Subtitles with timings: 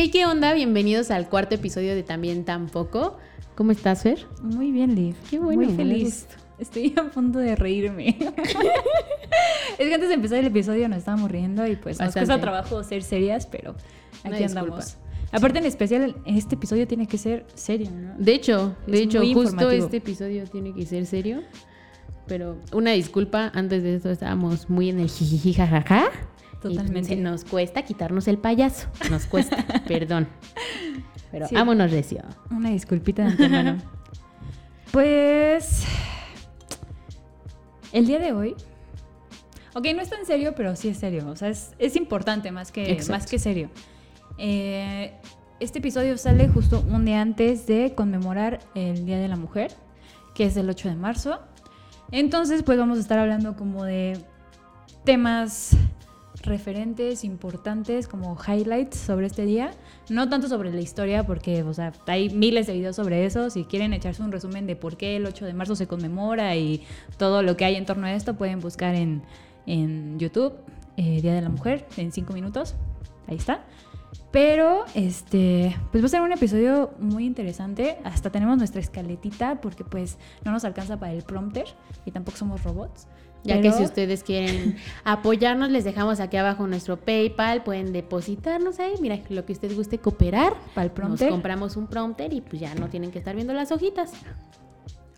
[0.00, 0.52] Hey, ¿qué onda?
[0.52, 3.18] Bienvenidos al cuarto episodio de También Tampoco.
[3.56, 4.28] ¿Cómo estás, Fer?
[4.42, 5.16] Muy bien, Liv.
[5.28, 5.62] Qué bueno.
[5.62, 6.28] Muy feliz.
[6.60, 8.16] Estoy a punto de reírme.
[9.76, 12.84] es que antes de empezar el episodio nos estábamos riendo y pues nos cuesta trabajo
[12.84, 13.74] ser serias, pero
[14.22, 14.98] aquí andamos.
[15.32, 18.14] Aparte, en especial, este episodio tiene que ser serio, ¿no?
[18.18, 21.42] De hecho, de hecho, justo este episodio tiene que ser serio.
[22.28, 25.54] Pero una disculpa, antes de esto estábamos muy en el jijiji
[26.60, 27.16] Totalmente.
[27.16, 28.88] nos cuesta quitarnos el payaso.
[29.10, 30.28] Nos cuesta, perdón.
[31.30, 32.22] Pero vámonos recio.
[32.50, 33.78] Una disculpita de antemano.
[34.90, 35.84] pues.
[37.92, 38.54] El día de hoy.
[39.74, 41.28] Ok, no es tan serio, pero sí es serio.
[41.28, 43.70] O sea, es, importante más que, más que serio.
[44.38, 45.12] Eh,
[45.60, 49.72] este episodio sale justo un día antes de conmemorar el Día de la Mujer,
[50.34, 51.40] que es el 8 de marzo.
[52.10, 54.18] Entonces, pues vamos a estar hablando como de
[55.04, 55.76] temas
[56.48, 59.70] referentes importantes como highlights sobre este día.
[60.08, 63.50] No tanto sobre la historia, porque o sea, hay miles de videos sobre eso.
[63.50, 66.84] Si quieren echarse un resumen de por qué el 8 de marzo se conmemora y
[67.16, 69.22] todo lo que hay en torno a esto, pueden buscar en,
[69.66, 70.54] en YouTube
[70.96, 72.74] eh, Día de la Mujer en 5 minutos.
[73.28, 73.64] Ahí está.
[74.30, 77.98] Pero, este, pues va a ser un episodio muy interesante.
[78.04, 81.66] Hasta tenemos nuestra escaletita porque pues no nos alcanza para el prompter
[82.04, 83.06] y tampoco somos robots.
[83.44, 88.92] Ya que si ustedes quieren apoyarnos, les dejamos aquí abajo nuestro PayPal, pueden depositarnos ahí,
[89.00, 90.54] mira, lo que ustedes guste cooperar.
[90.74, 91.28] Para el prompter.
[91.28, 94.12] Nos compramos un prompter y pues ya no tienen que estar viendo las hojitas.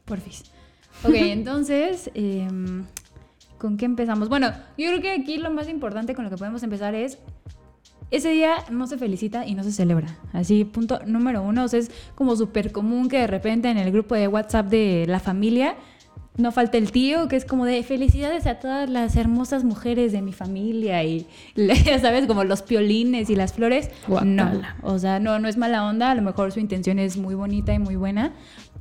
[0.04, 0.44] Porfis.
[1.02, 2.84] Ok, entonces, em,
[3.56, 4.28] ¿con qué empezamos?
[4.28, 7.16] Bueno, yo creo que aquí lo más importante con lo que podemos empezar es
[8.10, 10.08] ese día no se felicita y no se celebra.
[10.32, 11.64] Así, punto número uno.
[11.64, 15.06] O sea, es como súper común que de repente en el grupo de WhatsApp de
[15.08, 15.76] la familia
[16.40, 20.22] no falta el tío que es como de felicidades a todas las hermosas mujeres de
[20.22, 25.38] mi familia y ya sabes como los piolines y las flores no o sea no
[25.38, 28.32] no es mala onda a lo mejor su intención es muy bonita y muy buena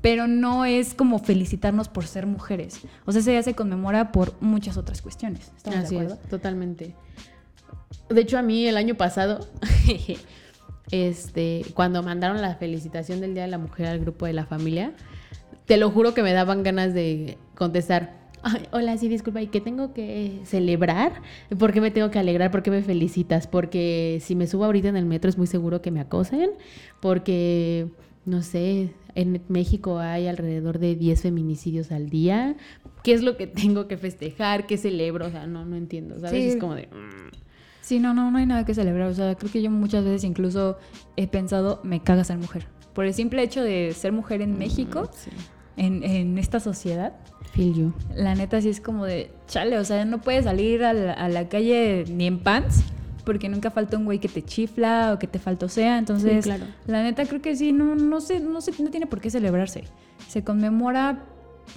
[0.02, 2.80] pero no es como felicitarnos por ser mujeres.
[3.05, 6.21] O sea ese día se conmemora por muchas otras cuestiones ¿estamos Así de acuerdo?
[6.23, 6.95] Es, totalmente.
[8.09, 9.48] De hecho a mí el año pasado
[10.92, 14.93] este cuando mandaron la felicitación del día de la mujer al grupo de la familia
[15.69, 18.17] te lo juro que me daban ganas de contestar.
[18.71, 21.21] hola, sí, disculpa, ¿y qué tengo que celebrar?
[21.59, 22.49] ¿Por qué me tengo que alegrar?
[22.49, 23.45] ¿Por qué me felicitas?
[23.45, 26.49] Porque si me subo ahorita en el metro es muy seguro que me acosen,
[27.02, 27.87] porque,
[28.25, 32.55] no sé, en México hay alrededor de 10 feminicidios al día.
[33.03, 34.65] ¿Qué es lo que tengo que festejar?
[34.65, 35.27] ¿Qué celebro?
[35.27, 36.55] O sea, no, no entiendo, ¿sabes?
[36.55, 36.87] Es como de...
[36.87, 37.30] Mm".
[37.81, 39.07] Sí, no, no, no hay nada que celebrar.
[39.07, 40.80] O sea, creo que yo muchas veces incluso
[41.15, 42.65] he pensado, me caga ser mujer.
[42.95, 45.11] Por el simple hecho de ser mujer en mm, México.
[45.13, 45.30] Sí
[45.80, 47.14] en, esta sociedad.
[47.54, 47.94] Feel you.
[48.16, 52.06] La neta sí es como de, chale, o sea, no puedes salir a la, calle
[52.08, 52.84] ni en pants
[53.26, 55.98] porque nunca falta un güey que te chifla o que te faltó sea.
[55.98, 56.66] Entonces, claro.
[56.88, 59.84] la neta creo que sí, no, no, sé, no, sé, no tiene por qué celebrarse.
[60.28, 61.26] Se conmemora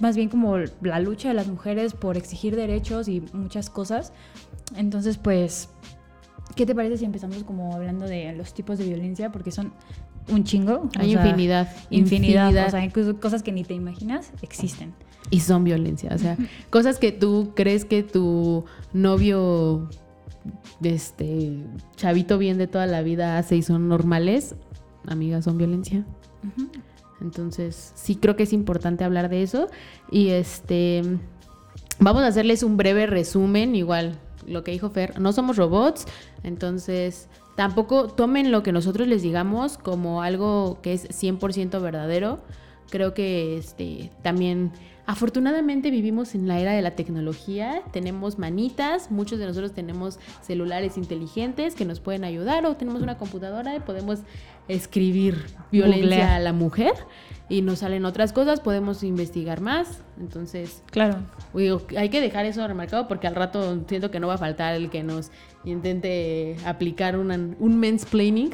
[0.01, 4.13] más bien como la lucha de las mujeres por exigir derechos y muchas cosas.
[4.77, 5.69] Entonces, pues,
[6.57, 9.31] ¿qué te parece si empezamos como hablando de los tipos de violencia?
[9.31, 9.73] Porque son
[10.28, 10.88] un chingo.
[10.99, 12.49] Hay infinidad, infinidad.
[12.66, 14.94] O sea, cosas que ni te imaginas existen.
[15.31, 16.10] Y son violencia.
[16.15, 16.37] O sea,
[16.71, 19.88] cosas que tú crees que tu novio,
[20.83, 21.59] este,
[21.97, 24.55] chavito bien de toda la vida hace y son normales,
[25.06, 26.05] amigas, son violencia.
[27.21, 29.69] Entonces, sí creo que es importante hablar de eso.
[30.10, 31.03] Y este,
[31.99, 36.06] vamos a hacerles un breve resumen, igual lo que dijo Fer, no somos robots,
[36.43, 42.41] entonces Tampoco tomen lo que nosotros les digamos como algo que es 100% verdadero.
[42.91, 44.73] Creo que este, también
[45.07, 50.97] afortunadamente vivimos en la era de la tecnología, tenemos manitas, muchos de nosotros tenemos celulares
[50.97, 54.21] inteligentes que nos pueden ayudar o tenemos una computadora y podemos
[54.69, 56.95] escribir violencia a la mujer
[57.49, 59.99] y nos salen otras cosas, podemos investigar más.
[60.19, 61.19] Entonces, claro.
[61.97, 64.89] hay que dejar eso remarcado porque al rato siento que no va a faltar el
[64.89, 65.31] que nos
[65.65, 68.51] intente aplicar un mansplaining.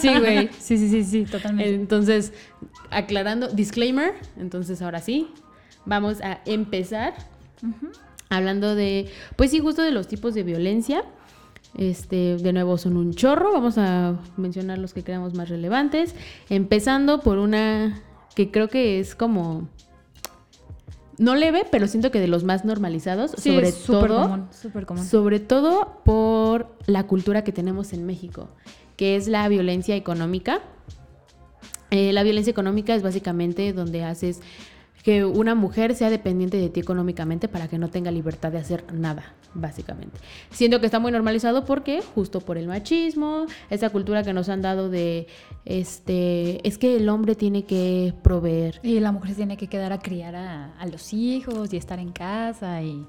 [0.00, 0.48] sí, güey.
[0.58, 1.72] Sí, sí, sí, sí, totalmente.
[1.74, 2.32] Entonces,
[2.90, 4.14] aclarando, disclaimer.
[4.36, 5.28] Entonces, ahora sí,
[5.84, 7.14] vamos a empezar
[8.30, 11.04] hablando de, pues sí, justo de los tipos de violencia.
[11.76, 16.14] Este, de nuevo son un chorro, vamos a mencionar los que creamos más relevantes,
[16.48, 18.02] empezando por una
[18.34, 19.68] que creo que es como
[21.20, 24.48] no leve, pero siento que de los más normalizados, sobre todo,
[24.86, 25.04] común.
[25.04, 28.48] sobre todo por la cultura que tenemos en México,
[28.96, 30.62] que es la violencia económica.
[31.90, 34.40] Eh, la violencia económica es básicamente donde haces
[35.02, 38.84] que una mujer sea dependiente de ti económicamente para que no tenga libertad de hacer
[38.92, 40.18] nada, básicamente.
[40.50, 44.62] Siento que está muy normalizado porque justo por el machismo, esa cultura que nos han
[44.62, 45.26] dado de
[45.64, 49.98] este es que el hombre tiene que proveer y la mujer tiene que quedar a
[49.98, 53.06] criar a, a los hijos y estar en casa y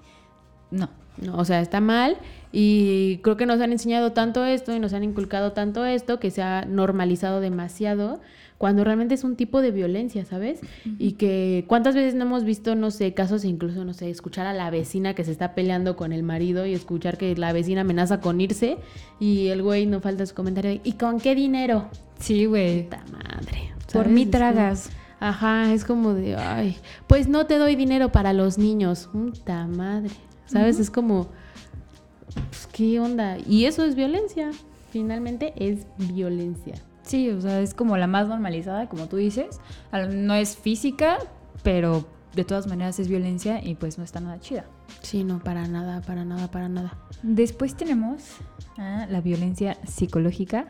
[0.69, 0.89] no.
[1.17, 2.17] No, o sea, está mal
[2.53, 6.31] y creo que nos han enseñado tanto esto y nos han inculcado tanto esto que
[6.31, 8.21] se ha normalizado demasiado
[8.61, 10.59] cuando realmente es un tipo de violencia, ¿sabes?
[10.99, 14.53] Y que cuántas veces no hemos visto, no sé, casos incluso, no sé, escuchar a
[14.53, 18.21] la vecina que se está peleando con el marido y escuchar que la vecina amenaza
[18.21, 18.77] con irse
[19.19, 21.89] y el güey no falta su comentario, ¿y con qué dinero?
[22.19, 22.83] Sí, güey.
[22.83, 23.73] Puta madre.
[23.91, 24.91] Por mí tragas.
[25.19, 26.77] ajá, es como de, ay,
[27.07, 29.09] pues no te doy dinero para los niños.
[29.11, 30.11] Puta madre.
[30.45, 30.77] ¿Sabes?
[30.77, 31.29] Es como,
[32.35, 33.39] pues, ¿qué onda?
[33.39, 34.51] Y eso es violencia.
[34.91, 36.75] Finalmente es violencia.
[37.11, 39.59] Sí, o sea, es como la más normalizada, como tú dices.
[39.91, 41.17] No es física,
[41.61, 44.63] pero de todas maneras es violencia y pues no está nada chida.
[45.01, 46.97] Sí, no, para nada, para nada, para nada.
[47.21, 48.37] Después tenemos
[48.77, 50.67] la violencia psicológica.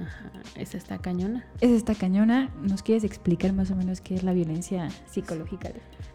[0.00, 1.44] Ajá, esa está cañona.
[1.60, 2.52] Esa está cañona.
[2.62, 5.70] ¿Nos quieres explicar más o menos qué es la violencia psicológica?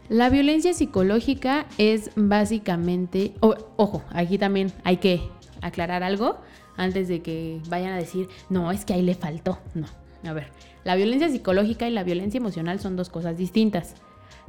[0.08, 5.30] La violencia psicológica es básicamente, ojo, aquí también hay que
[5.62, 6.40] aclarar algo
[6.78, 9.60] antes de que vayan a decir, no, es que ahí le faltó.
[9.74, 9.88] No,
[10.30, 10.48] a ver,
[10.84, 13.96] la violencia psicológica y la violencia emocional son dos cosas distintas.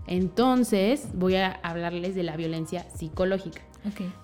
[0.07, 3.63] Entonces, voy a hablarles de la violencia psicológica.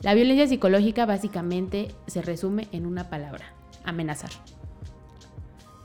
[0.01, 3.53] La violencia psicológica básicamente se resume en una palabra,
[3.85, 4.31] amenazar.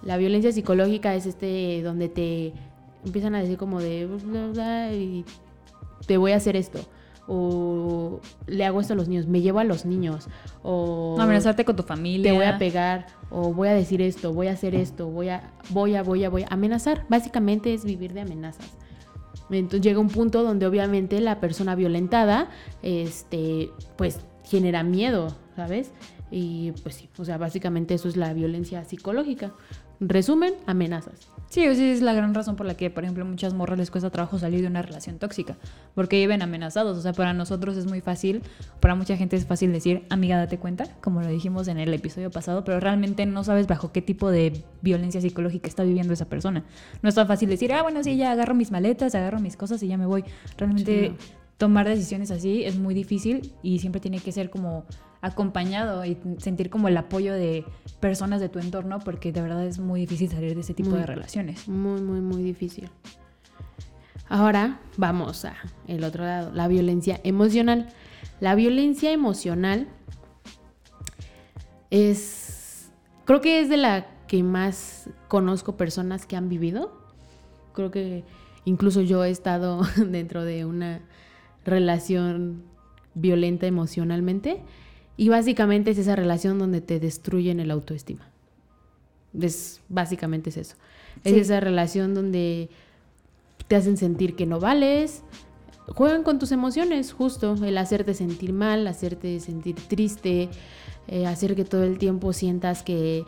[0.04, 2.54] La violencia psicológica es este donde te
[3.04, 4.08] empiezan a decir como de
[4.94, 5.26] y
[6.06, 6.86] te voy a hacer esto
[7.28, 10.28] o le hago esto a los niños, me llevo a los niños,
[10.62, 14.48] o amenazarte con tu familia, te voy a pegar, o voy a decir esto, voy
[14.48, 17.06] a hacer esto, voy a, voy a, voy a, voy a amenazar.
[17.10, 18.78] Básicamente es vivir de amenazas.
[19.50, 22.50] Entonces llega un punto donde obviamente la persona violentada,
[22.82, 25.92] este, pues genera miedo, ¿sabes?
[26.32, 29.54] Y pues sí, o sea, básicamente eso es la violencia psicológica.
[30.00, 31.28] Resumen, amenazas.
[31.54, 34.10] Sí, sí, es la gran razón por la que, por ejemplo, muchas morras les cuesta
[34.10, 35.56] trabajo salir de una relación tóxica,
[35.94, 36.98] porque viven amenazados.
[36.98, 38.42] O sea, para nosotros es muy fácil,
[38.80, 42.32] para mucha gente es fácil decir, amiga, date cuenta, como lo dijimos en el episodio
[42.32, 46.64] pasado, pero realmente no sabes bajo qué tipo de violencia psicológica está viviendo esa persona.
[47.04, 49.84] No es tan fácil decir, ah, bueno, sí, ya agarro mis maletas, agarro mis cosas
[49.84, 50.24] y ya me voy.
[50.58, 51.14] Realmente
[51.60, 54.86] tomar decisiones así es muy difícil y siempre tiene que ser como
[55.24, 57.66] acompañado y sentir como el apoyo de
[58.02, 61.06] personas de tu entorno porque de verdad es muy difícil salir de ese tipo de
[61.06, 61.66] relaciones.
[61.70, 62.90] Muy, muy, muy difícil.
[64.28, 65.56] Ahora vamos a
[65.88, 67.88] el otro lado, la violencia emocional.
[68.42, 69.88] La violencia emocional
[71.90, 72.92] es,
[73.24, 77.00] creo que es de la que más conozco personas que han vivido.
[77.72, 78.26] Creo que
[78.66, 81.00] incluso yo he estado dentro de una
[81.64, 82.66] relación
[83.16, 84.62] violenta emocionalmente
[85.16, 88.28] y básicamente es esa relación donde te destruyen el autoestima.
[89.40, 90.76] Es, básicamente es eso.
[91.24, 92.70] Es esa relación donde
[93.68, 95.24] te hacen sentir que no vales.
[95.88, 97.56] Juegan con tus emociones, justo.
[97.64, 100.50] El hacerte sentir mal, hacerte sentir triste,
[101.08, 103.24] eh, hacer que todo el tiempo sientas que,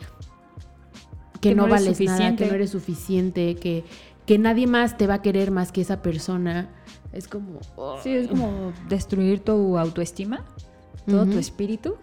[1.40, 3.84] que, no, vales nada, que no eres suficiente, que,
[4.26, 6.68] que nadie más te va a querer más que esa persona.
[7.12, 7.60] Es como...
[8.02, 10.44] Sí, es como destruir tu autoestima
[11.06, 11.96] todo tu espíritu.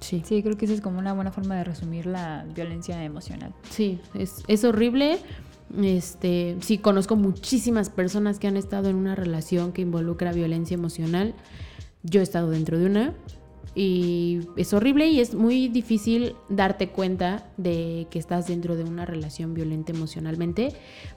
[0.00, 0.22] Sí.
[0.24, 3.52] Sí, creo que esa es como una buena forma de resumir la violencia emocional.
[3.70, 5.18] Sí, es, es horrible.
[5.82, 11.34] Este, sí, conozco muchísimas personas que han estado en una relación que involucra violencia emocional.
[12.02, 13.14] Yo he estado dentro de una
[13.74, 19.04] y es horrible y es muy difícil darte cuenta de que estás dentro de una
[19.04, 20.72] relación violenta emocionalmente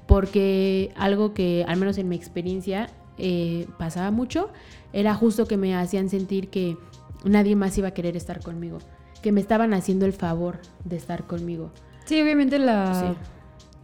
[0.08, 2.90] porque algo que al menos en mi experiencia
[3.20, 4.50] eh, pasaba mucho
[4.94, 6.78] era justo que me hacían sentir que
[7.24, 8.80] nadie más iba a querer estar conmigo,
[9.22, 11.72] que me estaban haciendo el favor de estar conmigo.
[12.06, 13.16] Sí, obviamente la,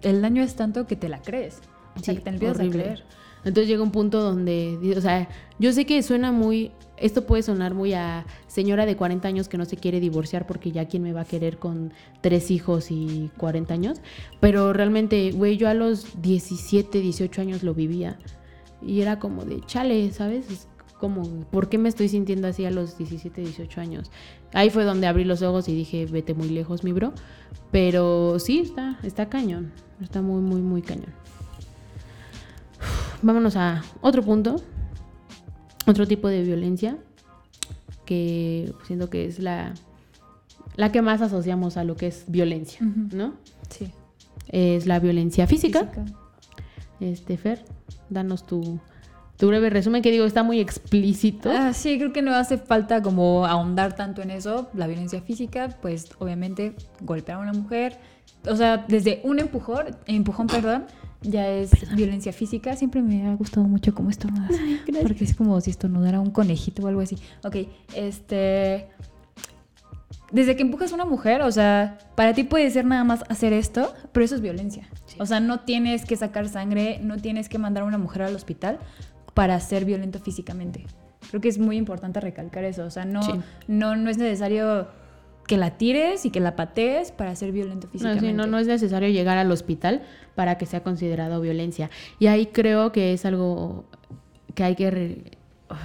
[0.02, 1.62] el daño es tanto que te la crees.
[1.96, 3.04] O sea, que te empiezas a creer.
[3.46, 7.76] Entonces llega un punto donde, o sea, yo sé que suena muy, esto puede sonar
[7.76, 11.14] muy a señora de 40 años que no se quiere divorciar porque ya quién me
[11.14, 14.02] va a querer con tres hijos y 40 años,
[14.40, 18.18] pero realmente, güey, yo a los 17, 18 años lo vivía
[18.86, 20.68] y era como de chale, ¿sabes?
[21.00, 24.12] como, ¿por qué me estoy sintiendo así a los 17, 18 años?
[24.54, 27.14] Ahí fue donde abrí los ojos y dije, vete muy lejos, mi bro.
[27.72, 29.72] Pero sí, está, está cañón.
[30.02, 31.14] Está muy, muy, muy cañón.
[33.22, 34.62] Vámonos a otro punto.
[35.86, 36.98] Otro tipo de violencia
[38.06, 39.74] que siento que es la,
[40.76, 43.34] la que más asociamos a lo que es violencia, ¿no?
[43.70, 43.92] Sí.
[44.48, 45.92] Es la violencia física.
[47.00, 47.64] Este, Fer,
[48.10, 48.80] danos tu,
[49.38, 51.52] tu breve resumen, que digo, está muy explícito.
[51.52, 54.70] Ah, sí, creo que no hace falta como ahondar tanto en eso.
[54.74, 57.98] La violencia física, pues obviamente golpear a una mujer,
[58.48, 60.86] o sea, desde un empujón, empujón, perdón,
[61.22, 62.76] ya es violencia física.
[62.76, 64.52] Siempre me ha gustado mucho cómo estornudas.
[65.02, 67.18] porque es como si estornudara un conejito o algo así.
[67.44, 67.58] Ok,
[67.96, 68.88] este...
[70.32, 73.54] Desde que empujas a una mujer, o sea, para ti puede ser nada más hacer
[73.54, 74.88] esto, pero eso es violencia.
[75.20, 78.36] O sea, no tienes que sacar sangre, no tienes que mandar a una mujer al
[78.36, 78.80] hospital
[79.34, 80.86] para ser violento físicamente.
[81.30, 82.86] Creo que es muy importante recalcar eso.
[82.86, 83.22] O sea, no,
[83.68, 84.88] no, no es necesario
[85.48, 88.34] que la tires y que la patees para ser violento físicamente.
[88.34, 90.02] No, no, es necesario llegar al hospital
[90.34, 91.90] para que sea considerado violencia.
[92.20, 93.86] Y ahí creo que es algo
[94.56, 95.38] que hay que,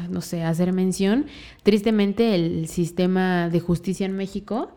[0.08, 1.26] no sé, hacer mención.
[1.62, 4.70] Tristemente, el sistema de justicia en México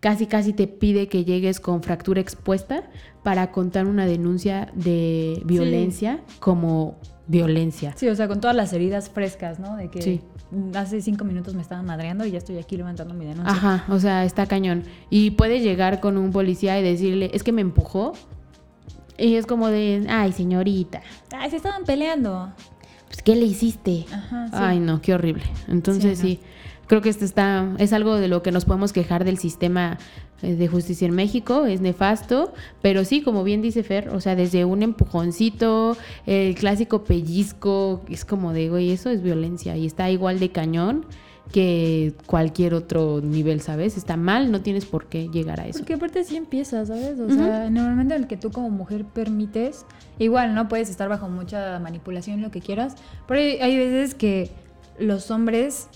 [0.00, 2.84] casi casi te pide que llegues con fractura expuesta
[3.22, 7.92] para contar una denuncia de violencia como violencia.
[7.96, 9.76] Sí, o sea, con todas las heridas frescas, ¿no?
[9.76, 10.20] De que
[10.74, 13.52] hace cinco minutos me estaban madreando y ya estoy aquí levantando mi denuncia.
[13.52, 14.84] Ajá, o sea, está cañón.
[15.10, 18.12] Y puede llegar con un policía y decirle, es que me empujó.
[19.18, 21.02] Y es como de, ay, señorita.
[21.32, 22.52] Ay, se estaban peleando.
[23.26, 24.06] ¿Qué le hiciste?
[24.10, 25.42] Ajá, Ay, no, qué horrible.
[25.68, 26.40] Entonces, sí
[26.86, 29.98] creo que esto está, es algo de lo que nos podemos quejar del sistema
[30.42, 32.52] eh, de justicia en México, es nefasto,
[32.82, 38.24] pero sí, como bien dice Fer, o sea, desde un empujoncito, el clásico pellizco, es
[38.24, 41.06] como de, güey, eso es violencia y está igual de cañón
[41.52, 43.96] que cualquier otro nivel, ¿sabes?
[43.96, 45.78] Está mal, no tienes por qué llegar a eso.
[45.78, 47.18] Porque aparte sí empieza, ¿sabes?
[47.18, 49.86] O sea, normalmente el que tú como mujer permites,
[50.18, 50.68] igual, ¿no?
[50.68, 54.50] Puedes estar bajo mucha manipulación, lo que quieras, pero hay veces que
[54.98, 55.88] los hombres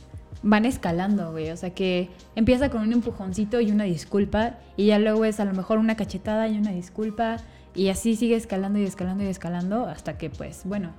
[0.42, 1.50] van escalando, güey.
[1.50, 5.44] O sea que empieza con un empujoncito y una disculpa y ya luego es a
[5.44, 7.36] lo mejor una cachetada y una disculpa
[7.74, 10.90] y así sigue escalando y escalando y escalando hasta que pues bueno,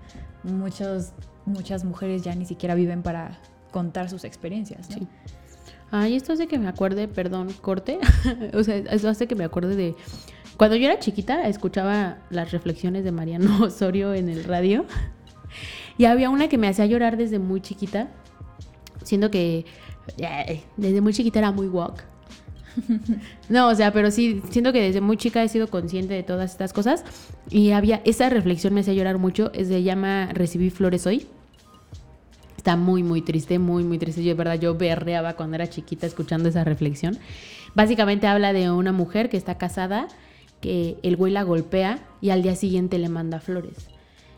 [0.43, 1.11] muchos,
[1.45, 3.39] muchas mujeres ya ni siquiera viven para
[3.71, 4.89] contar sus experiencias.
[4.89, 4.97] ¿no?
[4.97, 5.07] Sí.
[5.91, 7.99] Ay, esto hace que me acuerde, perdón, corte.
[8.53, 9.95] o sea, eso hace que me acuerde de
[10.57, 14.85] cuando yo era chiquita escuchaba las reflexiones de Mariano Osorio en el radio
[15.97, 18.09] y había una que me hacía llorar desde muy chiquita
[19.03, 19.65] siento que
[20.17, 22.03] eh, desde muy chiquita era muy walk.
[23.49, 26.51] no, o sea, pero sí, siento que desde muy chica he sido consciente de todas
[26.51, 27.03] estas cosas.
[27.49, 29.51] Y había, esa reflexión me hacía llorar mucho.
[29.53, 31.27] Se llama Recibí flores hoy.
[32.61, 34.21] Está muy, muy triste, muy, muy triste.
[34.23, 37.17] Yo, de verdad, yo berreaba cuando era chiquita escuchando esa reflexión.
[37.73, 40.07] Básicamente habla de una mujer que está casada,
[40.59, 43.89] que el güey la golpea y al día siguiente le manda flores.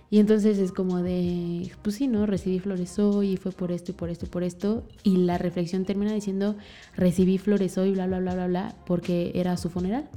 [0.10, 2.26] Y entonces es como de, pues sí, ¿no?
[2.26, 4.86] Recibí flores hoy y fue por esto y por esto y por esto.
[5.04, 6.56] Y la reflexión termina diciendo,
[6.96, 10.08] recibí flores hoy, bla, bla, bla, bla, bla, porque era su funeral.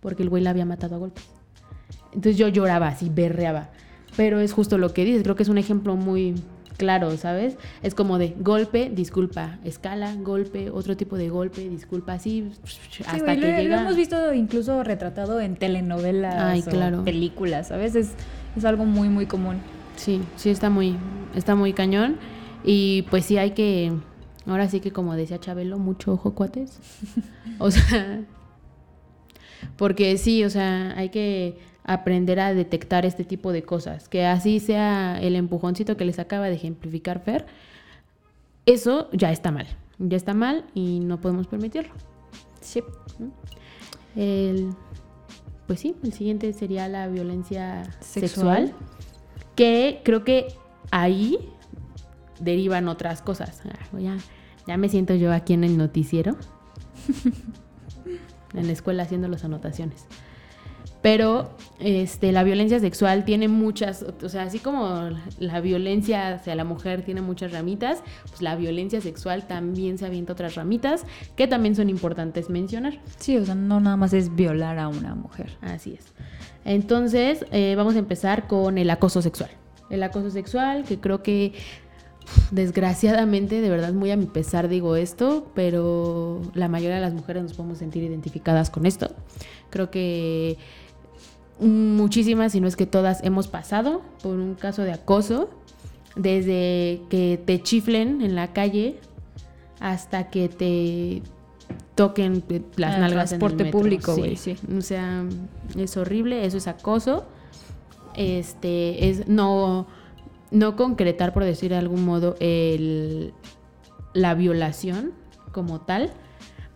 [0.00, 1.24] Porque el güey la había matado a golpes.
[2.12, 3.70] Entonces yo lloraba así, berreaba.
[4.14, 6.34] Pero es justo lo que dices, creo que es un ejemplo muy
[6.80, 7.58] claro, ¿sabes?
[7.82, 12.50] Es como de golpe, disculpa, escala, golpe, otro tipo de golpe, disculpa, así
[13.04, 13.76] hasta que llega.
[13.76, 17.94] Lo hemos visto incluso retratado en telenovelas o películas, ¿sabes?
[17.94, 18.12] Es,
[18.56, 19.58] es algo muy, muy común.
[19.96, 20.96] Sí, sí, está muy,
[21.34, 22.16] está muy cañón.
[22.64, 23.92] Y pues sí hay que,
[24.46, 26.78] ahora sí que como decía Chabelo, mucho ojo cuates.
[27.58, 28.22] o sea,
[29.76, 34.08] porque sí, o sea, hay que aprender a detectar este tipo de cosas.
[34.08, 37.46] Que así sea el empujoncito que les acaba de ejemplificar Fer,
[38.66, 39.66] eso ya está mal.
[39.98, 41.92] Ya está mal y no podemos permitirlo.
[42.60, 42.82] Sí.
[44.16, 44.74] El
[45.70, 48.74] pues sí, el siguiente sería la violencia sexual,
[49.54, 50.48] que creo que
[50.90, 51.38] ahí
[52.40, 53.62] derivan otras cosas.
[53.64, 54.16] Ah, ya,
[54.66, 56.34] ya me siento yo aquí en el noticiero,
[58.54, 60.06] en la escuela haciendo las anotaciones.
[61.02, 66.64] Pero este, la violencia sexual tiene muchas, o sea, así como la violencia hacia la
[66.64, 71.74] mujer tiene muchas ramitas, pues la violencia sexual también se avienta otras ramitas que también
[71.74, 73.00] son importantes mencionar.
[73.18, 75.56] Sí, o sea, no nada más es violar a una mujer.
[75.62, 76.12] Así es.
[76.66, 79.50] Entonces, eh, vamos a empezar con el acoso sexual.
[79.88, 81.54] El acoso sexual, que creo que
[82.50, 87.42] desgraciadamente, de verdad, muy a mi pesar digo esto, pero la mayoría de las mujeres
[87.42, 89.14] nos podemos sentir identificadas con esto.
[89.70, 90.58] Creo que
[91.60, 95.50] muchísimas, si no es que todas, hemos pasado por un caso de acoso,
[96.16, 98.98] desde que te chiflen en la calle
[99.78, 101.22] hasta que te
[101.94, 102.44] toquen
[102.76, 104.56] las nalgas transporte en el público, sí.
[104.76, 105.24] O sea,
[105.76, 107.24] es horrible, eso es acoso.
[108.16, 109.86] Este, es no,
[110.50, 113.32] no concretar, por decir de algún modo, el,
[114.14, 115.12] la violación
[115.52, 116.10] como tal,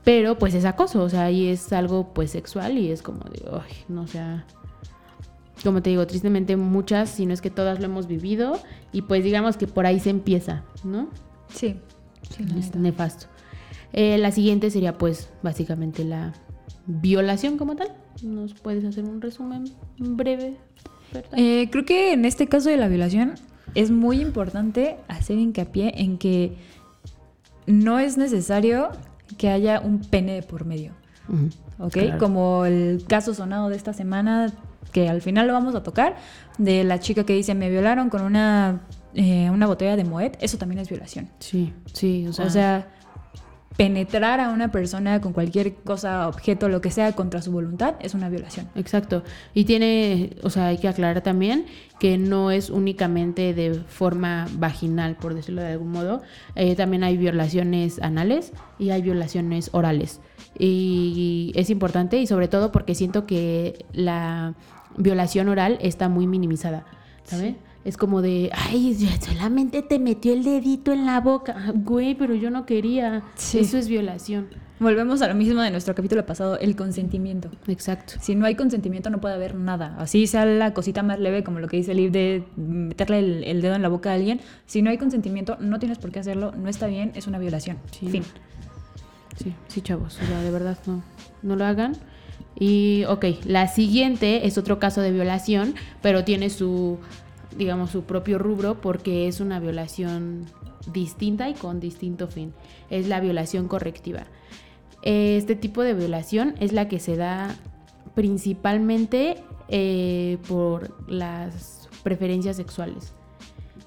[0.04, 3.44] pero pues es acoso, o sea, ahí es algo pues sexual y es como de,
[3.50, 4.44] ay, no sea,
[5.64, 8.60] como te digo, tristemente muchas, si no es que todas lo hemos vivido,
[8.92, 11.08] y pues digamos que por ahí se empieza, ¿no?
[11.48, 11.76] Sí.
[12.30, 13.26] sí es nefasto.
[13.92, 16.34] Eh, la siguiente sería pues básicamente la
[16.86, 17.88] violación como tal.
[18.22, 19.64] ¿Nos puedes hacer un resumen
[19.98, 20.56] breve?
[21.36, 23.34] Eh, creo que en este caso de la violación
[23.74, 26.56] es muy importante hacer hincapié en que
[27.66, 28.90] no es necesario
[29.38, 30.92] que haya un pene por medio.
[31.78, 31.96] ¿Ok?
[32.18, 34.52] Como el caso sonado de esta semana,
[34.92, 36.16] que al final lo vamos a tocar,
[36.58, 38.82] de la chica que dice me violaron con una,
[39.14, 41.28] eh, una botella de Moet, eso también es violación.
[41.38, 42.88] Sí, sí, o sea, o sea
[43.76, 48.14] penetrar a una persona con cualquier cosa, objeto, lo que sea, contra su voluntad, es
[48.14, 48.68] una violación.
[48.76, 49.24] Exacto.
[49.52, 51.66] Y tiene, o sea, hay que aclarar también
[51.98, 56.22] que no es únicamente de forma vaginal, por decirlo de algún modo.
[56.54, 60.20] Eh, también hay violaciones anales y hay violaciones orales.
[60.56, 64.54] Y es importante y sobre todo porque siento que la
[64.96, 66.84] violación oral está muy minimizada,
[67.24, 67.56] ¿sabes?
[67.84, 71.72] Es como de, ay, solamente te metió el dedito en la boca.
[71.74, 73.22] Güey, pero yo no quería.
[73.36, 74.48] Eso es violación.
[74.80, 77.50] Volvemos a lo mismo de nuestro capítulo pasado, el consentimiento.
[77.68, 78.14] Exacto.
[78.20, 79.96] Si no hay consentimiento no puede haber nada.
[79.98, 83.74] Así sea la cosita más leve, como lo que dice el de meterle el, dedo
[83.74, 84.40] en la boca a alguien.
[84.66, 87.78] Si no hay consentimiento, no tienes por qué hacerlo, no está bien, es una violación.
[87.92, 88.24] Fin.
[89.36, 90.18] Sí, sí, chavos.
[90.22, 91.02] O sea, de verdad no,
[91.42, 91.96] no lo hagan.
[92.58, 96.98] Y, ok, la siguiente es otro caso de violación, pero tiene su
[97.56, 100.46] digamos, su propio rubro porque es una violación
[100.92, 102.52] distinta y con distinto fin.
[102.90, 104.24] Es la violación correctiva.
[105.02, 107.54] Este tipo de violación es la que se da
[108.14, 113.12] principalmente eh, por las preferencias sexuales,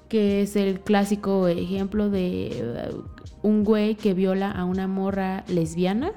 [0.08, 6.12] que es el clásico ejemplo de uh, un güey que viola a una morra lesbiana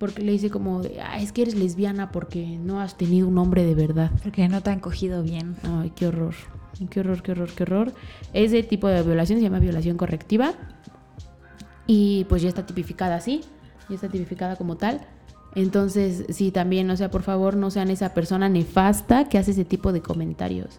[0.00, 3.74] porque le dice como, es que eres lesbiana porque no has tenido un hombre de
[3.74, 4.10] verdad.
[4.22, 5.56] Porque no te han cogido bien.
[5.62, 6.34] Ay, qué horror.
[6.88, 7.92] Qué horror, qué horror, qué horror.
[8.32, 10.54] Ese tipo de violación se llama violación correctiva.
[11.86, 13.42] Y pues ya está tipificada así.
[13.90, 15.02] Ya está tipificada como tal.
[15.54, 19.66] Entonces, sí, también, o sea, por favor, no sean esa persona nefasta que hace ese
[19.66, 20.78] tipo de comentarios.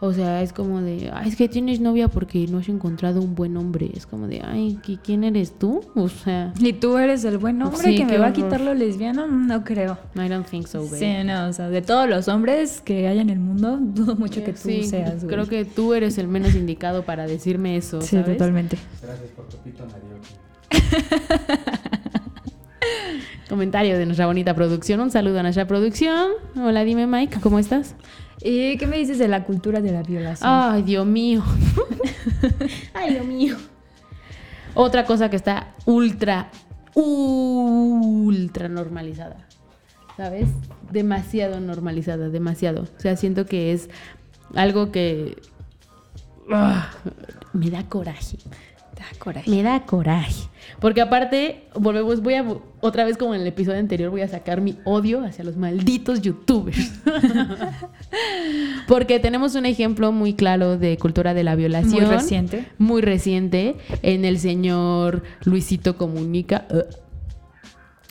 [0.00, 3.34] O sea, es como de, ay, es que tienes novia porque no has encontrado un
[3.34, 3.90] buen hombre.
[3.94, 5.80] Es como de, ay, ¿quién eres tú?
[5.96, 6.52] O sea.
[6.60, 9.26] ¿Y tú eres el buen hombre que me va a quitar lo lesbiano?
[9.26, 9.98] No creo.
[10.14, 10.98] I don't think so, baby.
[10.98, 14.44] Sí, no, o sea, de todos los hombres que hay en el mundo, dudo mucho
[14.44, 15.24] que tú seas.
[15.26, 18.00] Creo que tú eres el menos indicado para decirme eso.
[18.00, 18.78] Sí, totalmente.
[19.02, 19.84] Gracias por tu pito,
[23.48, 25.00] Comentario de nuestra bonita producción.
[25.00, 26.30] Un saludo a nuestra producción.
[26.54, 27.96] Hola, dime, Mike, ¿cómo estás?
[28.42, 30.50] ¿Y qué me dices de la cultura de la violación?
[30.50, 31.42] Ay, Dios mío.
[32.94, 33.56] Ay, Dios mío.
[34.74, 36.50] Otra cosa que está ultra,
[36.94, 39.48] ultra normalizada.
[40.16, 40.48] ¿Sabes?
[40.90, 42.82] Demasiado normalizada, demasiado.
[42.82, 43.88] O sea, siento que es
[44.54, 45.36] algo que
[46.52, 46.90] ah,
[47.52, 48.38] me da coraje.
[48.96, 49.50] Da coraje.
[49.50, 50.48] Me da coraje.
[50.80, 52.44] Porque aparte, volvemos, voy a,
[52.80, 56.22] otra vez como en el episodio anterior, voy a sacar mi odio hacia los malditos
[56.22, 57.00] youtubers.
[58.88, 62.04] Porque tenemos un ejemplo muy claro de cultura de la violación.
[62.04, 62.66] Muy reciente.
[62.78, 66.66] Muy reciente en el señor Luisito Comunica.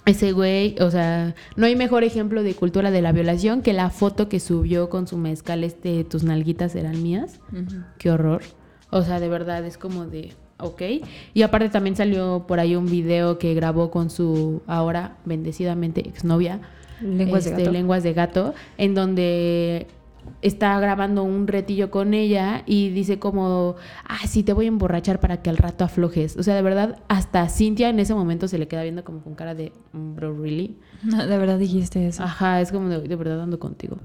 [0.05, 3.89] ese güey, o sea, no hay mejor ejemplo de cultura de la violación que la
[3.89, 7.39] foto que subió con su mezcal este, tus nalguitas eran mías.
[7.97, 8.41] Qué horror.
[8.89, 10.81] O sea, de verdad es como de ¿ok?
[11.33, 16.61] Y aparte también salió por ahí un video que grabó con su ahora bendecidamente exnovia.
[17.01, 17.71] Lenguas de este, gato.
[17.71, 19.87] Lenguas de gato, en donde
[20.41, 25.19] está grabando un retillo con ella y dice como, ah, sí, te voy a emborrachar
[25.19, 26.35] para que al rato aflojes.
[26.37, 29.35] O sea, de verdad, hasta Cintia en ese momento se le queda viendo como con
[29.35, 30.77] cara de, mm, bro, really.
[31.03, 32.23] de verdad dijiste eso.
[32.23, 33.97] Ajá, es como de, de verdad ando contigo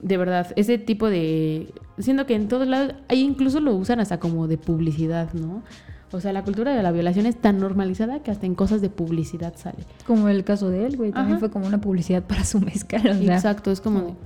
[0.00, 1.72] de verdad, ese tipo de...
[1.98, 5.62] Siendo que en todos lados, ahí incluso lo usan hasta como de publicidad, ¿no?
[6.10, 8.88] O sea, la cultura de la violación es tan normalizada que hasta en cosas de
[8.88, 9.84] publicidad sale.
[10.06, 13.28] Como el caso de él, güey, también fue como una publicidad para su mezcal.
[13.28, 14.16] Exacto, es como...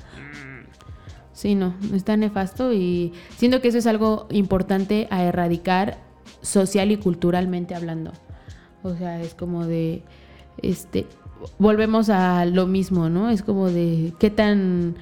[1.33, 5.99] Sí, no, está nefasto y siento que eso es algo importante a erradicar
[6.41, 8.13] social y culturalmente hablando.
[8.83, 10.03] O sea, es como de,
[10.59, 11.07] este,
[11.59, 13.31] volvemos a lo mismo, ¿no?
[13.31, 14.95] Es como de qué tan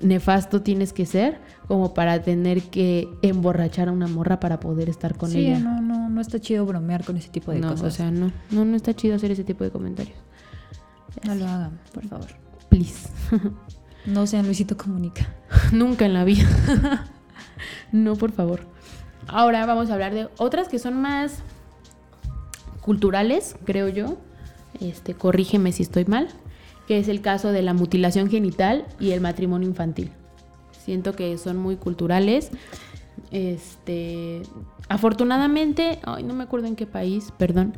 [0.00, 5.16] nefasto tienes que ser como para tener que emborrachar a una morra para poder estar
[5.16, 5.56] con ella.
[5.56, 7.82] Sí, no, no, no está chido bromear con ese tipo de cosas.
[7.82, 10.16] O sea, no, no, no está chido hacer ese tipo de comentarios.
[11.24, 12.26] No lo hagan, por favor.
[12.68, 13.08] Please.
[14.06, 15.28] no sean Luisito Comunica.
[15.72, 17.06] Nunca en la vida.
[17.92, 18.60] no, por favor.
[19.26, 21.38] Ahora vamos a hablar de otras que son más
[22.80, 24.18] culturales, creo yo.
[24.80, 26.28] Este, corrígeme si estoy mal
[26.88, 30.10] que es el caso de la mutilación genital y el matrimonio infantil.
[30.72, 32.50] Siento que son muy culturales.
[33.30, 34.40] Este,
[34.88, 37.74] afortunadamente, ay, no me acuerdo en qué país, perdón,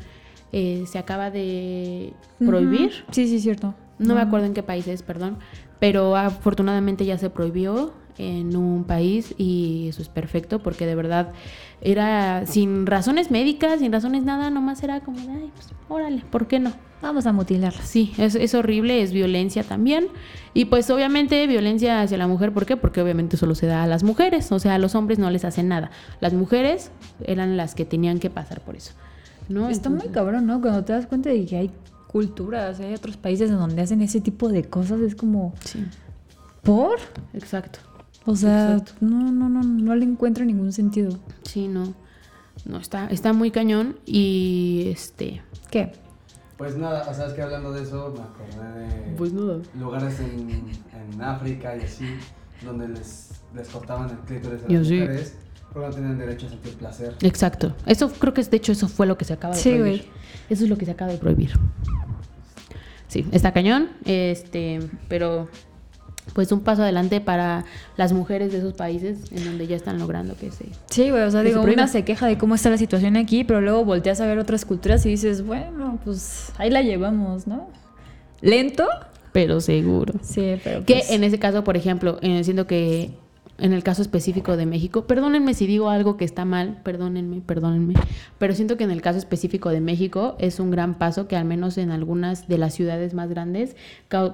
[0.53, 3.05] eh, se acaba de prohibir.
[3.11, 3.75] Sí, sí, cierto.
[3.99, 5.39] No me acuerdo en qué país es, perdón,
[5.81, 11.33] pero afortunadamente ya se prohibió en un país y eso es perfecto porque de verdad
[11.81, 16.61] era sin razones médicas, sin razones nada, nomás era como, ay, pues órale, ¿por qué
[16.61, 16.73] no?
[17.01, 17.81] Vamos a mutilarla.
[17.81, 20.09] Sí, es, es, horrible, es violencia también.
[20.53, 22.77] Y pues obviamente violencia hacia la mujer, ¿por qué?
[22.77, 25.47] Porque obviamente solo se da a las mujeres, o sea, a los hombres no les
[25.47, 25.91] hacen nada.
[26.21, 26.91] Las mujeres
[27.25, 28.93] eran las que tenían que pasar por eso.
[29.49, 29.71] ¿no?
[29.71, 30.61] Está muy cabrón, ¿no?
[30.61, 31.71] Cuando te das cuenta de que hay
[32.11, 35.55] culturas, hay otros países en donde hacen ese tipo de cosas, es como...
[35.65, 35.87] Sí.
[36.63, 36.99] ¿Por?
[37.33, 37.79] Exacto.
[38.27, 41.19] O sea, no, no, no, no le encuentro ningún sentido.
[41.45, 41.95] Sí, no.
[42.67, 45.41] No, está, está muy cañón y este.
[45.71, 45.93] ¿Qué?
[46.59, 50.51] Pues nada, o sea, es que hablando de eso me acordé de pues lugares en,
[50.51, 52.05] en, África y así,
[52.63, 55.37] donde les, les cortaban el clítoris a las mujeres
[55.73, 57.15] porque no tenían derecho a sentir placer.
[57.23, 57.75] Exacto.
[57.87, 60.07] Eso creo que de hecho eso fue lo que se acaba de prohibir.
[60.49, 61.53] Eso es lo que se acaba de prohibir.
[63.09, 65.49] Sí, está cañón, este, pero
[66.33, 67.65] pues un paso adelante para
[67.97, 71.31] las mujeres de esos países en donde ya están logrando que se Sí, güey, o
[71.31, 74.27] sea, digo, una se queja de cómo está la situación aquí, pero luego volteas a
[74.27, 77.69] ver otras culturas y dices, bueno, pues ahí la llevamos, ¿no?
[78.41, 78.87] Lento,
[79.33, 80.15] pero seguro.
[80.23, 83.11] Sí, pero que pues en ese caso, por ejemplo, eh, siendo que
[83.61, 87.95] en el caso específico de México, perdónenme si digo algo que está mal, perdónenme, perdónenme,
[88.39, 91.45] pero siento que en el caso específico de México es un gran paso que al
[91.45, 93.77] menos en algunas de las ciudades más grandes,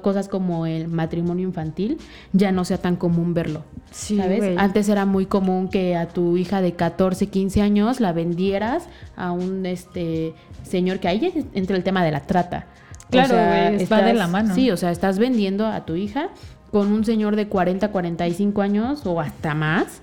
[0.03, 1.99] cosas como el matrimonio infantil,
[2.33, 3.65] ya no sea tan común verlo.
[3.91, 4.57] ¿Sabes?
[4.59, 9.33] Antes era muy común que a tu hija de 14, 15 años la vendieras a
[9.33, 12.67] un este señor que ahí entra el tema de la trata.
[13.11, 14.55] Claro, va de la mano.
[14.55, 16.31] Sí, o sea, estás vendiendo a tu hija
[16.71, 20.03] con un señor de 40, 45 años o hasta más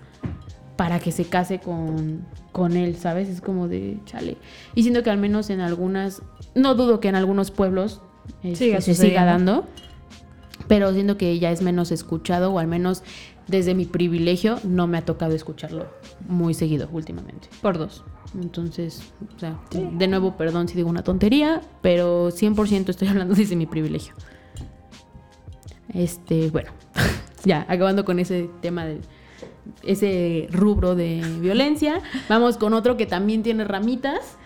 [0.75, 3.29] para que se case con, con él, ¿sabes?
[3.29, 4.37] Es como de chale.
[4.75, 6.21] Y siento que al menos en algunas,
[6.55, 8.01] no dudo que en algunos pueblos
[8.43, 9.65] este, se siga dando,
[10.67, 13.03] pero siento que ya es menos escuchado o al menos
[13.47, 15.87] desde mi privilegio no me ha tocado escucharlo
[16.27, 17.49] muy seguido últimamente.
[17.61, 18.03] Por dos.
[18.41, 19.01] Entonces,
[19.35, 23.65] o sea, de nuevo, perdón si digo una tontería, pero 100% estoy hablando desde mi
[23.65, 24.15] privilegio.
[25.93, 26.71] Este, bueno,
[27.45, 29.01] ya, acabando con ese tema de
[29.83, 34.37] ese rubro de violencia, vamos con otro que también tiene ramitas.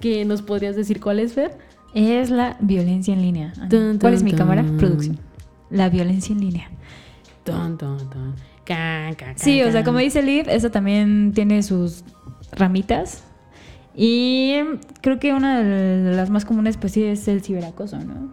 [0.00, 1.56] que nos podrías decir cuál es, Fer?
[1.94, 3.52] Es la violencia en línea.
[4.00, 4.64] ¿Cuál es mi cámara?
[4.78, 5.18] Producción.
[5.70, 6.70] La violencia en línea.
[9.36, 12.04] sí, o sea, como dice Liv, eso también tiene sus
[12.52, 13.22] ramitas.
[13.94, 14.56] Y
[15.00, 18.30] creo que una de las más comunes, pues sí, es el ciberacoso, ¿no?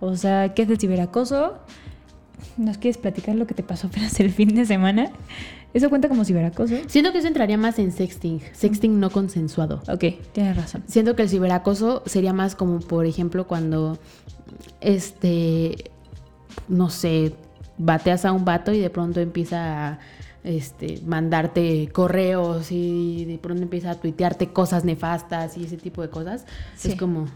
[0.00, 1.58] O sea, ¿qué es el ciberacoso?
[2.56, 5.10] ¿Nos quieres platicar lo que te pasó apenas el fin de semana?
[5.74, 6.74] ¿Eso cuenta como ciberacoso?
[6.86, 9.82] Siento que eso entraría más en sexting, sexting no consensuado.
[9.88, 10.82] Ok, tienes razón.
[10.86, 13.98] Siento que el ciberacoso sería más como, por ejemplo, cuando,
[14.80, 15.90] este,
[16.68, 17.34] no sé,
[17.76, 19.98] bateas a un vato y de pronto empieza a
[20.42, 26.08] este, mandarte correos y de pronto empieza a tuitearte cosas nefastas y ese tipo de
[26.08, 26.46] cosas.
[26.82, 27.26] Es como,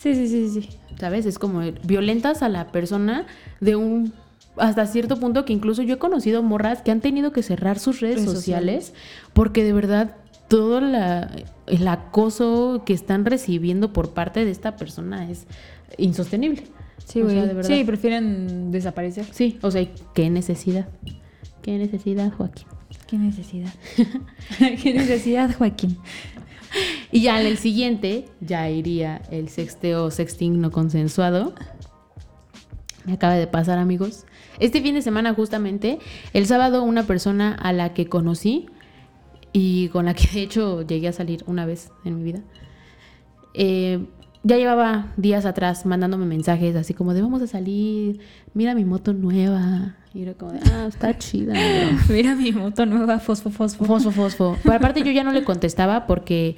[0.00, 0.68] Sí, sí, sí, sí.
[0.98, 1.26] ¿Sabes?
[1.26, 3.26] Es como violentas a la persona
[3.60, 4.12] de un
[4.56, 8.00] hasta cierto punto que incluso yo he conocido morras que han tenido que cerrar sus
[8.00, 8.92] redes, sociales,
[9.32, 10.16] porque de verdad
[10.48, 15.46] todo el acoso que están recibiendo por parte de esta persona es
[15.96, 16.64] insostenible.
[17.04, 17.40] Sí, güey.
[17.62, 19.26] sí, prefieren desaparecer.
[19.30, 20.88] Sí, o sea, ¿qué necesidad?
[21.62, 22.66] ¿Qué necesidad, Joaquín?
[23.06, 23.72] ¿Qué necesidad?
[24.82, 25.98] ¿Qué necesidad, Joaquín?
[27.12, 31.54] Y ya en el siguiente ya iría el sexteo sexting no consensuado.
[33.04, 34.26] Me acaba de pasar, amigos.
[34.58, 35.98] Este fin de semana, justamente,
[36.34, 38.66] el sábado, una persona a la que conocí
[39.52, 42.40] y con la que de hecho llegué a salir una vez en mi vida,
[43.54, 44.04] eh,
[44.42, 48.20] ya llevaba días atrás mandándome mensajes así como de vamos a salir,
[48.54, 49.96] mira mi moto nueva.
[50.14, 51.54] Y era como de, ah, está chida.
[52.08, 53.84] mira mi moto nueva, fosfo, fosfo.
[53.84, 54.56] Fosfo, fosfo.
[54.62, 56.56] Pero aparte yo ya no le contestaba porque,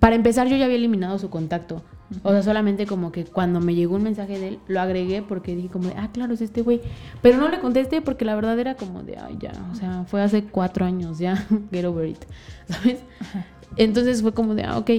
[0.00, 1.82] para empezar, yo ya había eliminado su contacto.
[2.22, 5.56] O sea, solamente como que cuando me llegó un mensaje de él, lo agregué porque
[5.56, 6.80] dije como de, ah, claro, es este güey.
[7.20, 10.22] Pero no le contesté porque la verdad era como de, ay, ya, o sea, fue
[10.22, 12.24] hace cuatro años, ya, get over it,
[12.68, 13.00] ¿sabes?
[13.76, 14.90] Entonces fue como de, ah, ok.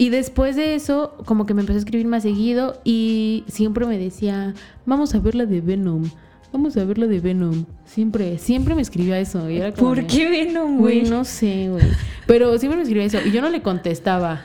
[0.00, 3.98] Y después de eso, como que me empezó a escribir más seguido y siempre me
[3.98, 4.54] decía,
[4.86, 6.04] vamos a ver la de Venom.
[6.52, 7.64] Vamos a ver la de Venom.
[7.84, 9.50] Siempre, siempre me escribía eso.
[9.50, 11.02] Y era como ¿Por qué Venom, güey?
[11.02, 11.84] No sé, güey.
[12.26, 14.42] Pero siempre me escribía eso y yo no le contestaba.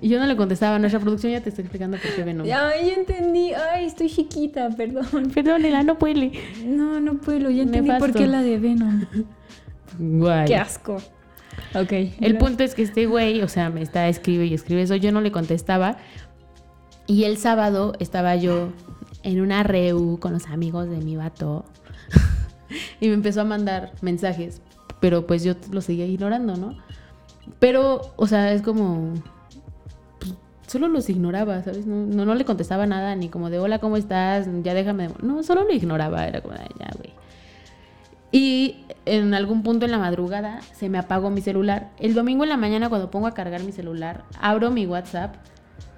[0.00, 2.46] Y yo no le contestaba, nuestra producción ya te está explicando por qué Venom.
[2.46, 3.52] Ya, ya entendí.
[3.52, 5.30] Ay, estoy chiquita, perdón.
[5.34, 6.32] Perdónela, no puede.
[6.64, 9.06] No, no puedo, ya entendí por qué la de Venom.
[9.98, 10.46] Guay.
[10.46, 10.98] Qué asco.
[11.74, 11.92] Ok.
[12.20, 15.12] El punto es que este güey, o sea, me está escribe y escribe eso, yo
[15.12, 15.96] no le contestaba.
[17.06, 18.68] Y el sábado estaba yo
[19.22, 21.64] en una reu con los amigos de mi vato.
[23.00, 24.60] y me empezó a mandar mensajes.
[25.00, 26.76] Pero pues yo lo seguía ignorando, ¿no?
[27.58, 29.14] Pero, o sea, es como.
[30.18, 30.34] pues,
[30.66, 31.86] solo los ignoraba, ¿sabes?
[31.86, 34.48] No, no, no le contestaba nada, ni como de hola, ¿cómo estás?
[34.62, 35.08] Ya déjame.
[35.08, 36.26] de- No, solo lo ignoraba.
[36.26, 37.12] Era como, "Ay, ya, güey.
[38.30, 41.90] Y en algún punto en la madrugada se me apagó mi celular.
[41.98, 45.36] El domingo en la mañana, cuando pongo a cargar mi celular, abro mi WhatsApp.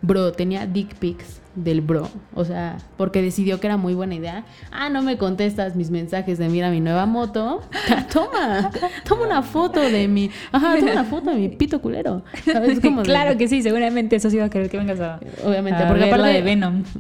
[0.03, 2.09] Bro, tenía dick pics del bro.
[2.35, 4.45] O sea, porque decidió que era muy buena idea.
[4.71, 7.63] Ah, no me contestas mis mensajes de mira mi nueva moto.
[8.13, 8.71] toma,
[9.07, 10.31] toma una foto de mi.
[10.53, 12.25] Ajá, toma una foto de mi pito culero.
[13.03, 15.21] Claro que sí, seguramente eso sí iba a querer que vengas a.
[15.45, 16.85] Obviamente, a porque ver la aparte de Venom.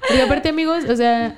[0.00, 1.36] Porque aparte, amigos, o sea.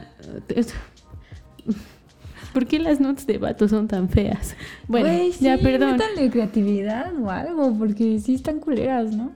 [2.52, 4.56] ¿Por qué las notes de vato son tan feas?
[4.88, 5.08] Bueno,
[5.40, 5.92] ya, sí, perdón.
[5.92, 9.32] métanle creatividad o algo, porque sí están culeras, ¿no?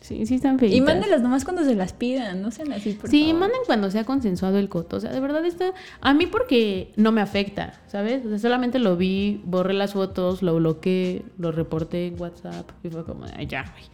[0.00, 0.76] Sí, sí están feitas.
[0.76, 3.40] Y mándenlas nomás cuando se las pidan, no sean así, por Sí, favor.
[3.40, 4.96] manden cuando sea consensuado el coto.
[4.96, 5.72] O sea, de verdad está...
[6.00, 8.24] A mí porque no me afecta, ¿sabes?
[8.26, 12.88] O sea, solamente lo vi, borré las fotos, lo bloqueé, lo reporté en WhatsApp y
[12.88, 13.84] fue como, ay, ya, güey.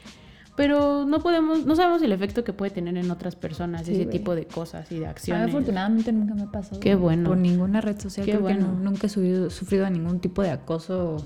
[0.56, 4.04] Pero no podemos, no sabemos el efecto que puede tener en otras personas Sí, ese
[4.04, 4.18] güey.
[4.18, 5.48] tipo de cosas y de A mí, acciones.
[5.48, 6.80] afortunadamente nunca me ha pasado.
[6.80, 7.28] Qué bueno.
[7.28, 8.24] Por ninguna red social.
[8.24, 8.60] Qué creo bueno.
[8.60, 11.18] que no- nunca he subido- sufrido ningún tipo de acoso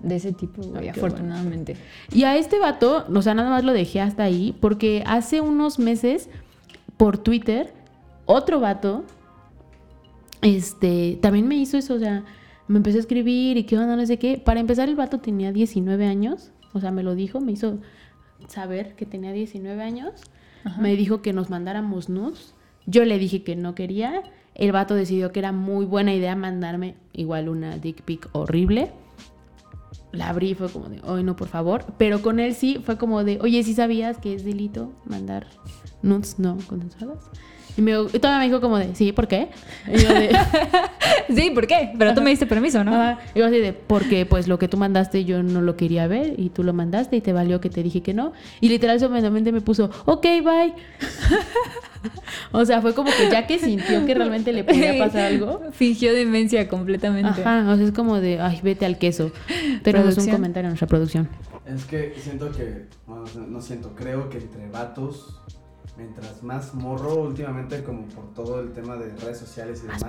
[0.00, 1.76] de ese tipo, güey, Ay, qué afortunadamente.
[2.12, 5.78] Y a este vato, o sea, nada más lo dejé hasta ahí, porque hace unos
[5.78, 6.28] meses,
[6.98, 7.72] por Twitter,
[8.26, 9.04] otro vato,
[10.40, 12.24] este, también me hizo eso, o sea,
[12.68, 14.40] me empezó a escribir y qué onda, no sé qué.
[14.44, 17.78] Para empezar, el vato tenía 19 años, o sea, me lo dijo, me hizo
[18.48, 20.12] saber que tenía 19 años.
[20.64, 20.80] Ajá.
[20.80, 22.54] Me dijo que nos mandáramos nudes.
[22.86, 24.22] Yo le dije que no quería.
[24.54, 28.92] El vato decidió que era muy buena idea mandarme igual una dick pic horrible.
[30.12, 31.86] La abrí y fue como de, oye, no, por favor.
[31.96, 35.46] Pero con él sí fue como de, oye, ¿sí sabías que es delito mandar
[36.02, 37.30] nudes no consensuadas?
[37.76, 39.48] Y, me, y todavía me dijo como de, sí, ¿por qué?
[39.86, 40.30] Y yo de,
[41.34, 41.92] Sí, ¿por qué?
[41.98, 42.94] Pero tú me diste permiso, ¿no?
[42.94, 43.18] Ajá.
[43.34, 46.34] Y yo así de, porque pues lo que tú mandaste yo no lo quería ver
[46.38, 48.32] y tú lo mandaste y te valió que te dije que no.
[48.60, 50.74] Y literal solamente me puso, ok, bye.
[52.52, 55.62] o sea, fue como que ya que sintió que realmente le podía pasar algo.
[55.72, 57.40] Fingió demencia completamente.
[57.40, 59.32] Ajá, o sea, es como de, ay, vete al queso.
[59.82, 61.28] Tenemos un comentario en nuestra producción.
[61.66, 65.40] Es que siento que, bueno, no siento, creo que entre vatos,
[66.02, 70.02] mientras más morro últimamente, como por todo el tema de redes sociales y demás,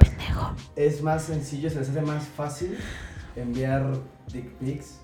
[0.75, 2.77] es más sencillo, se les hace más fácil
[3.35, 3.93] enviar
[4.31, 4.99] dick pics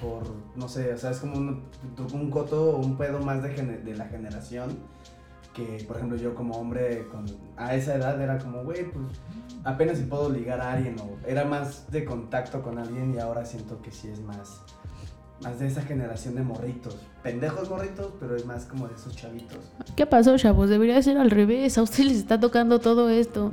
[0.00, 1.62] por, por, no sé, o sea, es como un,
[2.12, 4.78] un coto o un pedo más de, la generación
[5.54, 9.06] que, por ejemplo, yo como hombre con, a esa edad era como, güey, pues
[9.64, 13.44] apenas si puedo ligar a alguien o era más de contacto con alguien y ahora
[13.44, 14.62] siento que sí es más
[15.42, 16.96] más de esa generación de morritos.
[17.22, 19.58] Pendejos morritos, pero es más como de esos chavitos.
[19.96, 20.68] ¿Qué pasó, chavos?
[20.68, 21.78] Debería ser al revés.
[21.78, 23.52] A ustedes les está tocando todo esto.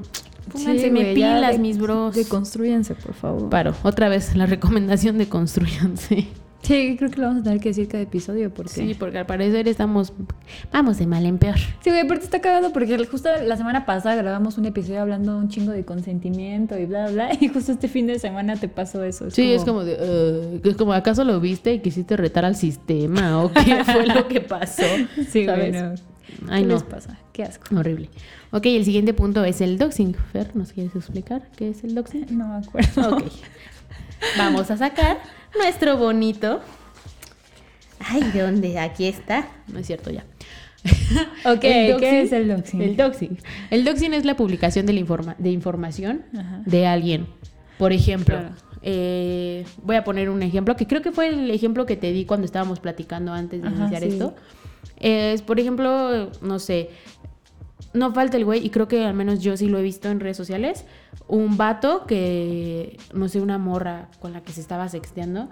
[0.52, 2.16] Pónganse Sí, ya pilas, de- mis bros.
[2.16, 3.50] Deconstruyanse, por favor.
[3.50, 6.28] Paro, otra vez la recomendación de construyanse.
[6.62, 8.74] Sí, creo que lo vamos a tener que decir cada episodio porque...
[8.74, 10.14] Sí, porque al parecer estamos.
[10.72, 11.58] Vamos de mal en peor.
[11.58, 15.50] Sí, güey, aparte está cagado porque justo la semana pasada grabamos un episodio hablando un
[15.50, 19.32] chingo de consentimiento y bla, bla, y justo este fin de semana te pasó eso.
[19.32, 20.60] sí, es como de.
[20.64, 23.42] uh, es como, ¿acaso lo viste y quisiste retar al sistema?
[23.44, 24.84] ¿O qué fue lo que pasó?
[25.30, 25.72] Sí, ¿sabes?
[25.72, 25.96] güey, no.
[26.50, 26.74] Ay, ¿Qué no.
[26.76, 27.18] les pasa?
[27.34, 27.76] Qué asco.
[27.76, 28.10] Horrible.
[28.52, 30.14] Ok, el siguiente punto es el doxing.
[30.32, 32.26] Fer, ¿nos quieres explicar qué es el doxing?
[32.38, 33.16] No me acuerdo.
[33.18, 33.24] Ok.
[34.38, 35.18] Vamos a sacar
[35.58, 36.62] nuestro bonito.
[38.00, 38.80] Ay, ¿de dónde?
[38.80, 39.48] Aquí está.
[39.68, 40.24] No es cierto ya.
[41.46, 42.82] Ok, El doxing- ¿qué es el doxing?
[42.82, 43.38] El doxing.
[43.70, 46.62] El doxing es la publicación de, la informa- de información Ajá.
[46.66, 47.28] de alguien.
[47.78, 48.56] Por ejemplo, Claro.
[48.82, 52.26] eh, voy a poner un ejemplo que creo que fue el ejemplo que te di
[52.26, 54.08] cuando estábamos platicando antes de Ajá, iniciar sí.
[54.10, 54.36] esto.
[54.98, 56.90] Es, por ejemplo, no sé,
[57.94, 60.20] no falta el güey, y creo que al menos yo sí lo he visto en
[60.20, 60.86] redes sociales,
[61.28, 65.50] un vato que, no sé, una morra con la que se estaba sexteando,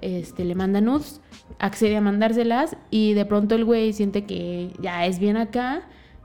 [0.00, 1.20] este, le manda nudes,
[1.58, 5.82] accede a mandárselas y de pronto el güey siente que ya es bien acá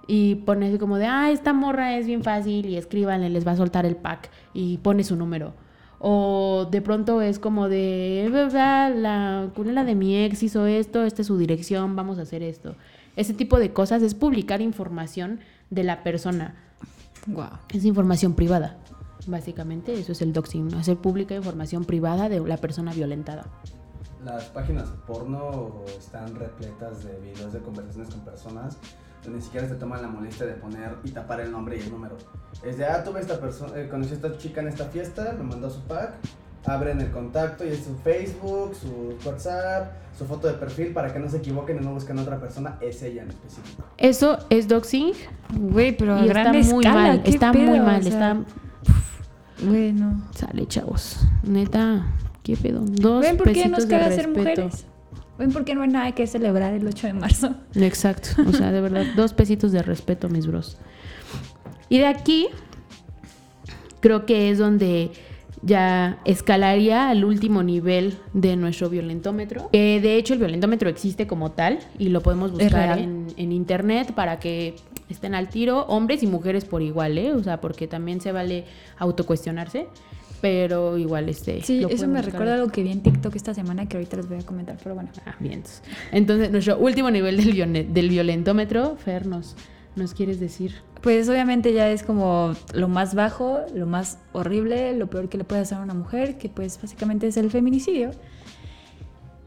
[0.08, 3.52] y pone así como de, ah, esta morra es bien fácil y escríbanle, les va
[3.52, 5.54] a soltar el pack y pone su número.
[6.00, 8.94] O de pronto es como de, ¿verdad?
[8.94, 12.76] La culera de mi ex hizo esto, esta es su dirección, vamos a hacer esto.
[13.15, 16.56] Ese tipo de cosas es publicar información de la persona.
[17.28, 17.49] Wow.
[17.69, 18.78] Es información privada.
[19.28, 20.78] Básicamente, eso es el doxing, ¿no?
[20.78, 23.45] hacer pública información privada de la persona violentada.
[24.26, 28.78] las páginas porno están repletas de videos de conversaciones con personas
[29.23, 31.91] donde ni siquiera se toman la molestia de poner y tapar el nombre y el
[31.91, 32.17] número.
[32.63, 35.43] Es de, ah, tuve esta persona, eh, conocí a esta chica en esta fiesta, me
[35.43, 36.15] mandó su pack,
[36.65, 41.19] abren el contacto y es su Facebook, su WhatsApp, su foto de perfil para que
[41.19, 43.84] no se equivoquen y no busquen a otra persona, es ella en específico.
[43.97, 45.13] Eso es doxing.
[45.54, 47.65] Güey, pero a y gran está muy escala, mal, ¿qué está pedo?
[47.65, 50.23] muy O mal, sea, está Bueno.
[50.36, 51.19] sale, chavos.
[51.43, 52.08] Neta,
[52.43, 52.82] qué pedo.
[52.82, 54.86] Dos ¿Ven por qué nos caga ser mujeres?
[55.38, 57.56] ¿Ven por qué no hay nada que celebrar el 8 de marzo?
[57.76, 60.78] Exacto, o sea, de verdad, dos pesitos de respeto, mis bros.
[61.89, 62.47] Y de aquí,
[63.99, 65.12] creo que es donde
[65.63, 69.69] ya escalaría al último nivel de nuestro violentómetro.
[69.71, 74.39] De hecho el violentómetro existe como tal y lo podemos buscar en, en internet para
[74.39, 74.76] que
[75.10, 77.34] estén al tiro, hombres y mujeres por igual, ¿eh?
[77.34, 78.65] O sea, porque también se vale
[78.97, 79.88] autocuestionarse,
[80.41, 81.62] pero igual este...
[81.62, 84.39] Sí, eso me recuerda algo que vi en TikTok esta semana que ahorita les voy
[84.39, 85.10] a comentar, pero bueno.
[85.26, 85.63] Ah, bien.
[86.12, 86.52] entonces.
[86.52, 89.56] Nuestro último nivel del, del violentómetro, Fer, nos,
[89.95, 90.75] ¿nos quieres decir?
[91.01, 95.43] Pues obviamente ya es como lo más bajo, lo más horrible, lo peor que le
[95.43, 98.12] puede hacer a una mujer, que pues básicamente es el feminicidio.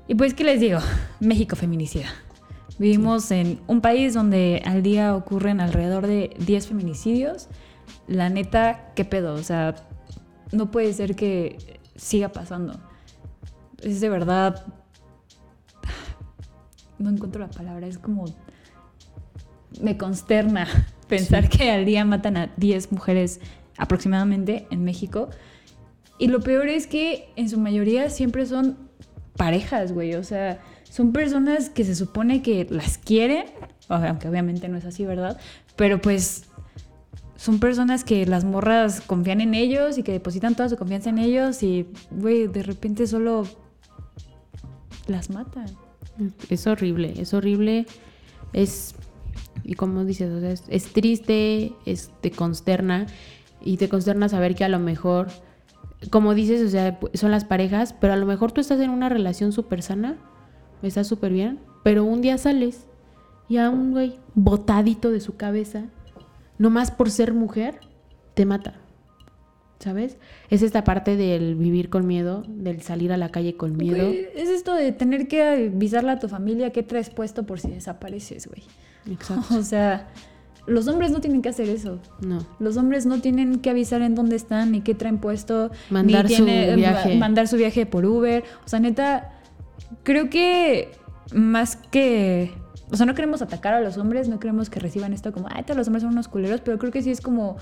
[0.09, 0.79] Y pues, ¿qué les digo?
[1.21, 2.09] México feminicida.
[2.79, 7.49] Vivimos en un país donde al día ocurren alrededor de 10 feminicidios.
[8.07, 9.35] La neta, ¿qué pedo?
[9.35, 9.75] O sea,
[10.53, 12.79] no puede ser que siga pasando.
[13.83, 14.65] Es de verdad...
[16.99, 18.25] No encuentro la palabra, es como
[19.81, 20.67] me consterna
[21.09, 23.41] pensar que al día matan a 10 mujeres
[23.77, 25.29] aproximadamente en México.
[26.19, 28.79] Y lo peor es que en su mayoría siempre son
[29.37, 30.15] parejas, güey.
[30.15, 33.45] O sea, son personas que se supone que las quieren,
[33.89, 35.39] aunque obviamente no es así, ¿verdad?
[35.77, 36.45] Pero pues
[37.37, 41.19] son personas que las morras confían en ellos y que depositan toda su confianza en
[41.19, 43.47] ellos y, güey, de repente solo
[45.07, 45.67] las matan.
[46.49, 47.87] Es horrible, es horrible,
[48.53, 48.95] es,
[49.67, 53.07] y como dices, o sea, es, triste, es, te consterna,
[53.61, 55.27] y te consterna saber que a lo mejor,
[56.11, 59.09] como dices, o sea, son las parejas, pero a lo mejor tú estás en una
[59.09, 60.19] relación súper sana,
[60.83, 62.87] estás súper bien, pero un día sales
[63.49, 65.87] y a un güey botadito de su cabeza,
[66.59, 67.81] nomás por ser mujer,
[68.35, 68.75] te mata.
[69.79, 70.17] ¿Sabes?
[70.49, 74.07] Es esta parte del vivir con miedo, del salir a la calle con miedo.
[74.07, 77.69] Güey, es esto de tener que avisarle a tu familia qué traes puesto por si
[77.71, 78.63] desapareces, güey.
[79.11, 79.55] Exacto.
[79.59, 80.09] O sea,
[80.67, 82.01] los hombres no tienen que hacer eso.
[82.23, 82.45] No.
[82.59, 86.35] Los hombres no tienen que avisar en dónde están, ni qué traen puesto, Mandar ni
[86.35, 87.11] su tiene- viaje.
[87.15, 88.45] ma- mandar su viaje por Uber.
[88.65, 89.35] O sea, neta,
[90.05, 90.91] creo que
[91.35, 92.51] más que.
[92.91, 95.65] O sea, no queremos atacar a los hombres, no queremos que reciban esto como, ay,
[95.65, 97.57] todos los hombres son unos culeros, pero creo que sí es como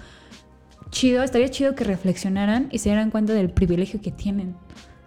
[0.95, 4.55] chido, estaría chido que reflexionaran y se dieran cuenta del privilegio que tienen.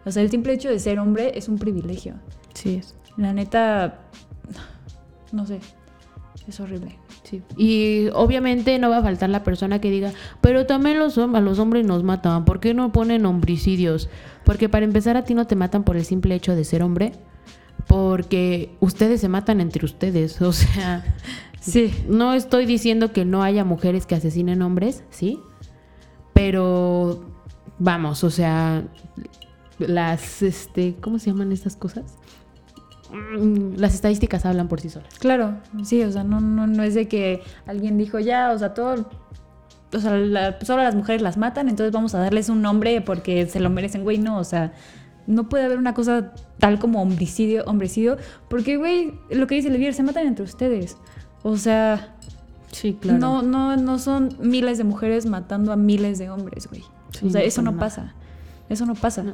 [0.06, 2.16] O sea, el simple hecho de ser hombre es un privilegio.
[2.54, 2.96] Sí es.
[3.16, 4.02] La neta,
[5.32, 5.60] no sé,
[6.48, 6.98] es horrible.
[7.24, 7.42] Sí.
[7.58, 11.60] Y obviamente no va a faltar la persona que diga, pero también los, a los
[11.60, 14.10] hombres nos matan, ¿por qué no ponen homicidios?
[14.46, 17.12] Porque para empezar a ti no te matan por el simple hecho de ser hombre,
[17.88, 21.04] porque ustedes se matan entre ustedes, o sea,
[21.60, 21.94] Sí.
[22.08, 25.40] no estoy diciendo que no haya mujeres que asesinen hombres, ¿sí?
[26.38, 27.26] Pero
[27.80, 28.84] vamos, o sea,
[29.80, 32.14] las, este, ¿cómo se llaman estas cosas?
[33.12, 35.18] Mm, Las estadísticas hablan por sí solas.
[35.18, 38.76] Claro, sí, o sea, no, no, no es de que alguien dijo ya, o sea,
[38.76, 39.10] todo,
[39.92, 43.60] o sea, solo las mujeres las matan, entonces vamos a darles un nombre porque se
[43.60, 44.74] lo merecen, güey, no, o sea,
[45.26, 49.96] no puede haber una cosa tal como homicidio, homicidio, porque, güey, lo que dice Levier,
[49.96, 50.98] se matan entre ustedes,
[51.42, 52.16] o sea,
[52.78, 57.26] Sí, no, no, no son miles de mujeres matando a miles de hombres, güey, Sí,
[57.28, 57.80] o sea, no, eso no nada.
[57.80, 58.14] pasa,
[58.70, 59.24] eso no pasa.
[59.24, 59.34] No.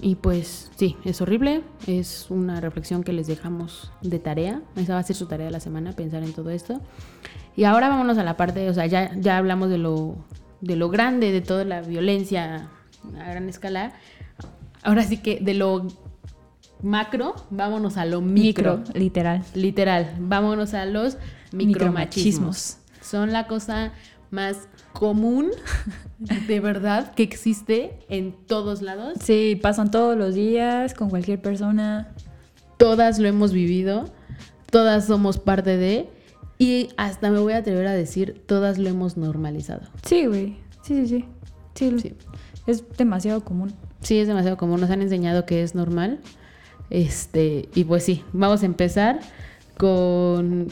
[0.00, 5.00] Y pues sí, es horrible, es una reflexión que les dejamos de tarea, esa va
[5.00, 6.80] a ser su tarea de la semana, pensar en todo esto.
[7.56, 10.14] Y ahora vámonos a la parte, o sea, ya, ya hablamos de lo,
[10.60, 12.68] de lo grande, de toda la violencia
[13.18, 13.92] a gran escala,
[14.84, 15.88] ahora sí que de lo
[16.82, 18.78] macro, vámonos a lo micro.
[18.78, 19.44] Micro, literal.
[19.54, 21.16] Literal, vámonos a los
[21.52, 21.66] micromachismos.
[21.66, 22.78] Micromachismos.
[23.00, 23.92] Son la cosa
[24.30, 25.50] más común,
[26.18, 29.14] de verdad, que existe en todos lados.
[29.22, 32.12] Sí, pasan todos los días con cualquier persona.
[32.76, 34.04] Todas lo hemos vivido,
[34.70, 36.08] todas somos parte de,
[36.58, 39.82] y hasta me voy a atrever a decir, todas lo hemos normalizado.
[40.04, 40.58] Sí, güey.
[40.82, 41.24] Sí, sí, sí.
[41.74, 42.14] Sí, Sí.
[42.66, 43.72] Es demasiado común.
[44.00, 46.20] Sí, es demasiado común, nos han enseñado que es normal.
[46.90, 49.20] Este, y pues sí, vamos a empezar
[49.76, 50.68] con...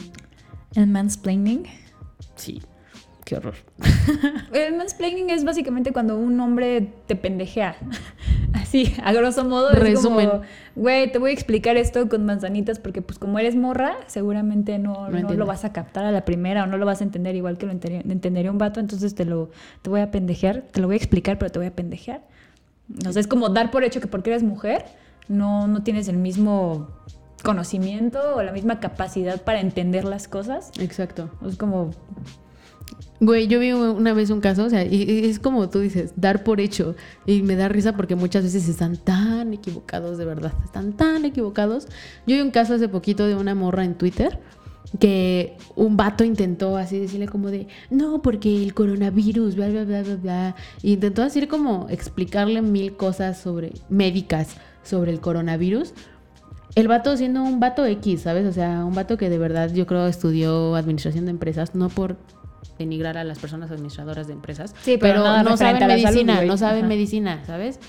[0.75, 1.63] El mansplaining.
[2.35, 2.61] Sí,
[3.23, 3.55] qué horror.
[4.53, 7.75] El mansplaining es básicamente cuando un hombre te pendejea.
[8.53, 9.71] Así, a grosso modo.
[9.71, 10.29] Resumen.
[10.75, 15.09] Güey, te voy a explicar esto con manzanitas porque pues como eres morra, seguramente no,
[15.09, 17.57] no, lo vas a captar a la primera o no lo vas a entender igual
[17.57, 19.51] que lo entendería un vato, entonces te lo
[19.81, 22.21] te voy a pendejear, te lo voy a explicar, pero te voy a pendejear.
[23.03, 24.85] No sé, es como dar por hecho que porque eres mujer
[25.27, 26.87] no, no tienes el mismo
[27.43, 30.71] conocimiento o la misma capacidad para entender las cosas.
[30.79, 31.29] Exacto.
[31.47, 31.91] Es como...
[33.19, 36.43] Güey, yo vi una vez un caso, o sea, y es como tú dices, dar
[36.43, 36.95] por hecho.
[37.25, 40.53] Y me da risa porque muchas veces están tan equivocados, de verdad.
[40.63, 41.87] Están tan equivocados.
[42.27, 44.39] Yo vi un caso hace poquito de una morra en Twitter
[44.99, 50.03] que un vato intentó así decirle como de, no, porque el coronavirus, bla, bla, bla,
[50.03, 50.55] bla, bla.
[50.83, 54.57] Y intentó decir como explicarle mil cosas sobre médicas
[54.87, 55.93] sobre el coronavirus.
[56.75, 58.45] El vato siendo un vato X, ¿sabes?
[58.45, 62.17] O sea, un vato que de verdad yo creo estudió administración de empresas, no por
[62.77, 67.43] denigrar a las personas administradoras de empresas, sí, pero, no sabe medicina, no sabe medicina,
[67.45, 67.79] ¿sabes?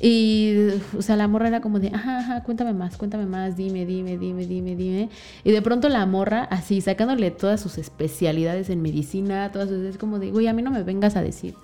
[0.00, 0.54] Y,
[0.96, 4.16] o sea, la morra era como de, ajá, ajá, cuéntame más, cuéntame más, dime, dime,
[4.16, 5.08] dime, dime, dime.
[5.42, 9.98] Y de pronto la morra, así, sacándole todas sus especialidades en medicina, todas sus, es
[9.98, 11.54] como de, güey, a mí no me vengas a decir,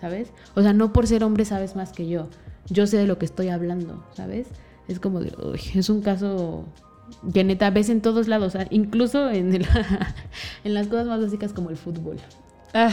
[0.00, 0.30] ¿sabes?
[0.54, 2.28] O sea, no por ser hombre sabes más que yo.
[2.68, 4.48] Yo sé de lo que estoy hablando, ¿sabes?
[4.88, 6.64] Es como de, uy, es un caso
[7.32, 9.54] que neta ves en todos lados, incluso en,
[10.64, 12.16] en las cosas más básicas como el fútbol.
[12.74, 12.92] Ah,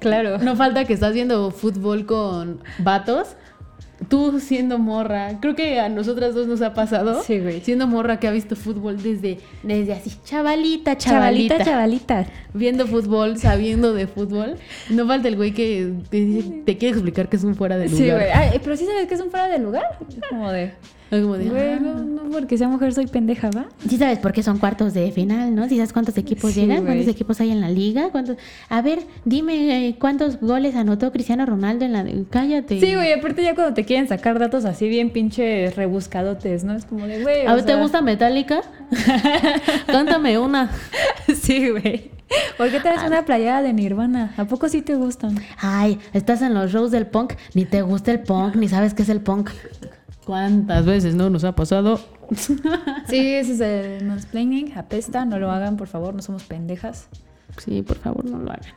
[0.00, 0.38] claro.
[0.38, 3.36] No falta que estás viendo fútbol con vatos
[4.08, 7.22] tú siendo morra, creo que a nosotras dos nos ha pasado.
[7.22, 7.60] Sí, güey.
[7.60, 11.64] Siendo morra que ha visto fútbol desde, desde así, chavalita, chavalita.
[11.64, 14.56] Chavalita, Viendo fútbol, sabiendo de fútbol.
[14.90, 17.98] No falta el güey que te, te quiere explicar que es un fuera de lugar.
[17.98, 18.60] Sí, güey.
[18.62, 19.98] pero sí sabes que es un fuera de lugar.
[20.28, 20.72] Como de.
[21.10, 21.78] Como de, güey, ah".
[21.80, 23.66] no, porque sea mujer soy pendeja, ¿va?
[23.88, 25.68] Sí sabes por qué son cuartos de final, ¿no?
[25.68, 26.84] ¿Sí sabes cuántos equipos llegan?
[26.84, 28.10] ¿Cuántos equipos hay en la liga?
[28.10, 28.36] ¿Cuántos?
[28.68, 32.04] A ver, dime eh, cuántos goles anotó Cristiano Ronaldo en la...
[32.30, 32.80] Cállate.
[32.80, 36.74] Sí, güey, aparte ya cuando te quieren sacar datos así bien pinche rebuscadotes, ¿no?
[36.74, 38.60] Es como de, güey, ¿A te gusta Metallica?
[39.86, 40.70] Cántame una.
[41.40, 42.10] sí, güey.
[42.56, 44.34] ¿Por qué traes una playera de Nirvana?
[44.36, 45.38] ¿A poco sí te gustan?
[45.58, 49.02] Ay, estás en los shows del punk, ni te gusta el punk, ni sabes qué
[49.02, 49.50] es el punk.
[50.28, 51.98] ¿Cuántas veces no nos ha pasado?
[52.36, 57.08] Sí, ese es el mansplaining, apesta, no lo hagan, por favor, no somos pendejas.
[57.56, 58.74] Sí, por favor, no lo hagan.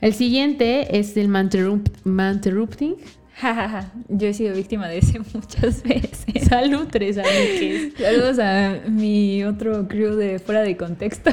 [0.00, 2.94] El siguiente es el manterrupting.
[4.10, 6.44] Yo he sido víctima de ese muchas veces.
[6.48, 7.94] Salud, tres amigues.
[7.98, 11.32] Saludos a mi otro crew de fuera de contexto.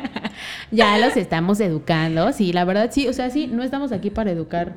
[0.70, 4.30] ya los estamos educando, sí, la verdad sí, o sea, sí, no estamos aquí para
[4.30, 4.74] educar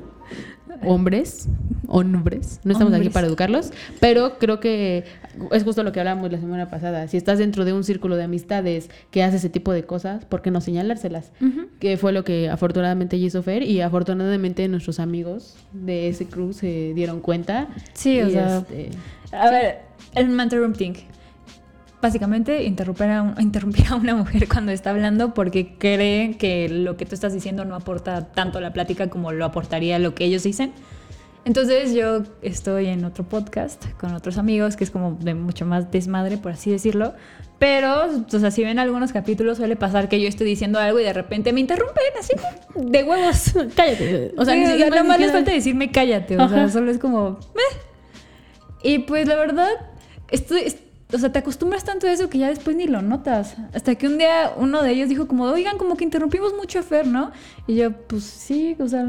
[0.84, 1.48] hombres,
[1.88, 5.04] hombres, no estamos aquí para educarlos, pero creo que
[5.52, 7.08] es justo lo que hablamos la semana pasada.
[7.08, 10.42] Si estás dentro de un círculo de amistades que hace ese tipo de cosas, ¿por
[10.42, 11.32] qué no señalárselas?
[11.78, 16.92] Que fue lo que afortunadamente hizo Fer y afortunadamente nuestros amigos de ese crew se
[16.94, 17.68] dieron cuenta.
[17.92, 18.90] Sí, o sea, este,
[19.32, 19.78] a ver,
[20.14, 20.94] el interrupting
[22.00, 27.06] básicamente interrumpir a, interrumpir a una mujer cuando está hablando porque cree que lo que
[27.06, 30.42] tú estás diciendo no aporta tanto a la plática como lo aportaría lo que ellos
[30.42, 30.72] dicen.
[31.46, 35.90] Entonces yo estoy en otro podcast con otros amigos que es como de mucho más
[35.90, 37.14] desmadre, por así decirlo.
[37.58, 41.04] Pero, o sea, si ven algunos capítulos suele pasar que yo estoy diciendo algo y
[41.04, 42.32] de repente me interrumpen así
[42.74, 43.52] de huevos.
[43.76, 44.32] cállate.
[44.36, 46.38] O sea, ni siquiera, nada más les falta decirme cállate.
[46.38, 47.38] O sea, solo es como...
[48.82, 49.68] Y pues la verdad,
[50.30, 50.74] estoy
[51.12, 53.56] o sea, te acostumbras tanto a eso que ya después ni lo notas.
[53.72, 56.82] Hasta que un día uno de ellos dijo como, oigan, como que interrumpimos mucho a
[56.82, 57.32] Fer, ¿no?
[57.66, 59.04] Y yo, pues sí, o sea,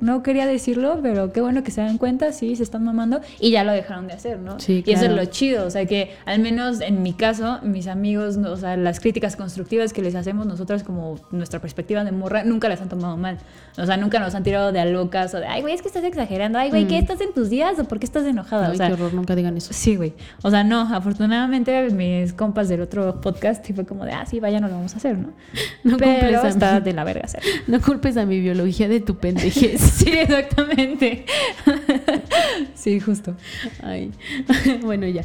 [0.00, 3.50] no quería decirlo, pero qué bueno que se dan cuenta, sí, se están mamando y
[3.50, 4.58] ya lo dejaron de hacer, ¿no?
[4.60, 7.86] Sí, Y eso es lo chido, o sea, que al menos en mi caso, mis
[7.86, 12.44] amigos, o sea, las críticas constructivas que les hacemos nosotras como nuestra perspectiva de morra,
[12.44, 13.38] nunca las han tomado mal.
[13.78, 15.88] O sea, nunca nos han tirado de a locas o de, ay, güey, es que
[15.88, 17.02] estás exagerando, ay, güey, ¿qué mm.
[17.02, 18.66] estás en tus días o por qué estás enojada?
[18.66, 19.72] Ay, o sea, qué horror, nunca digan eso.
[19.72, 20.14] Sí, güey.
[20.42, 24.40] O sea, no, afortunadamente mis compas del otro podcast y fue como de, ah, sí,
[24.40, 25.32] vaya, no lo vamos a hacer, ¿no?
[25.84, 27.42] No Pero está de la verga hacer.
[27.66, 29.80] No culpes a mi biología de tu pendejez.
[29.80, 31.24] sí, exactamente.
[32.74, 33.36] sí, justo.
[33.82, 34.12] Ay.
[34.82, 35.22] bueno, ya.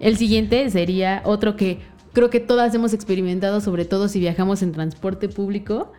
[0.00, 1.80] El siguiente sería otro que
[2.12, 5.92] creo que todas hemos experimentado, sobre todo si viajamos en transporte público,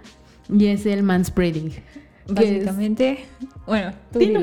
[0.49, 1.71] y es el manspreading.
[2.29, 3.25] Básicamente,
[3.65, 3.93] bueno,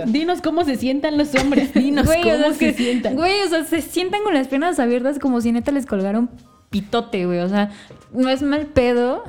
[0.07, 3.17] dinos, cómo se sientan los hombres, dinos cómo se sientan.
[3.17, 6.31] Güey, o sea, se sientan con las piernas abiertas como si neta les colgaron
[6.71, 7.41] pitote, güey.
[7.41, 7.71] O sea,
[8.13, 9.25] no es mal pedo,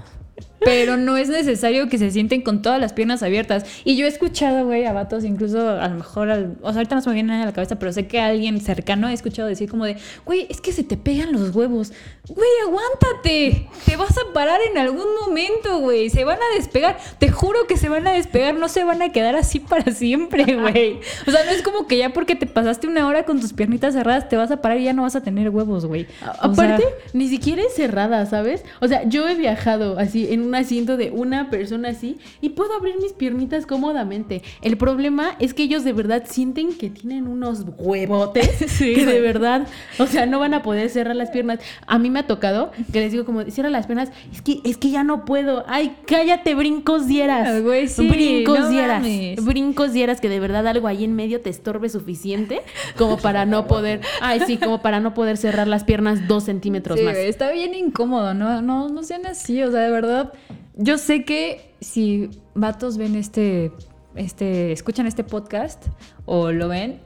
[0.60, 3.66] pero no es necesario que se sienten con todas las piernas abiertas.
[3.84, 6.96] Y yo he escuchado, güey, a vatos, incluso a lo mejor, al, o sea, ahorita
[6.96, 9.70] no se me viene a la cabeza, pero sé que alguien cercano he escuchado decir
[9.70, 11.92] como de, güey, es que se te pegan los huevos.
[12.28, 13.70] Güey, aguántate.
[13.86, 16.10] Te vas a parar en algún momento, güey.
[16.10, 16.98] Se van a despegar.
[17.20, 18.56] Te juro que se van a despegar.
[18.56, 21.00] No se van a quedar así para siempre, güey.
[21.28, 23.94] O sea, no es como que ya porque te pasaste una hora con tus piernitas
[23.94, 26.08] cerradas te vas a parar y ya no vas a tener huevos, güey.
[26.40, 26.84] Aparte,
[27.14, 28.64] ni siquiera es cerrada, ¿sabes?
[28.82, 32.74] O sea, yo he viajado así en un asiento de una persona así y puedo
[32.74, 34.42] abrir mis piernitas cómodamente.
[34.62, 39.68] El problema es que ellos de verdad sienten que tienen unos huevotes que de verdad,
[40.00, 41.60] o sea, no van a poder cerrar las piernas.
[41.88, 44.78] A mí me ha tocado que les digo como, cierra las piernas, es que, es
[44.78, 45.64] que ya no puedo.
[45.68, 47.48] Ay, cállate, brincos dieras.
[47.48, 49.04] Ah, brincos dieras.
[49.44, 52.62] Brincos dieras que de verdad algo ahí en medio te estorbe suficiente
[52.98, 57.02] como para no poder, ay, sí, como para no poder cerrar las piernas dos centímetros
[57.02, 57.16] más.
[57.18, 60.34] está bien incómodo, no, no, no sean así, o sea, de verdad
[60.78, 63.72] yo sé que si vatos ven este,
[64.16, 65.86] este, escuchan este podcast
[66.26, 67.00] o lo ven,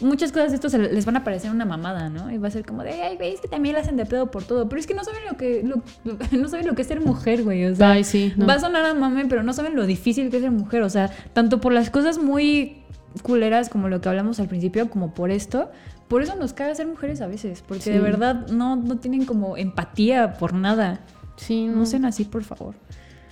[0.00, 2.30] muchas cosas de esto les van a parecer una mamada, ¿no?
[2.30, 4.30] Y va a ser como de, ay, güey, es que también la hacen de pedo
[4.30, 4.68] por todo.
[4.68, 5.62] Pero es que no saben lo que,
[6.32, 7.64] no saben lo que es ser mujer, güey.
[7.66, 7.88] O sea,
[8.48, 10.82] va a sonar a mame, pero no saben lo difícil que es ser mujer.
[10.82, 12.78] O sea, tanto por las cosas muy
[13.22, 15.70] culeras como lo que hablamos al principio, como por esto.
[16.08, 19.56] Por eso nos caga ser mujeres a veces, porque de verdad no, no tienen como
[19.56, 21.00] empatía por nada.
[21.36, 22.74] Sí, no sean así, por favor.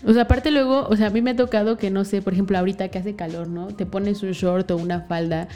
[0.07, 2.32] O sea, aparte luego, o sea, a mí me ha tocado que, no sé, por
[2.32, 3.68] ejemplo, ahorita que hace calor, ¿no?
[3.68, 5.49] Te pones un short o una falda,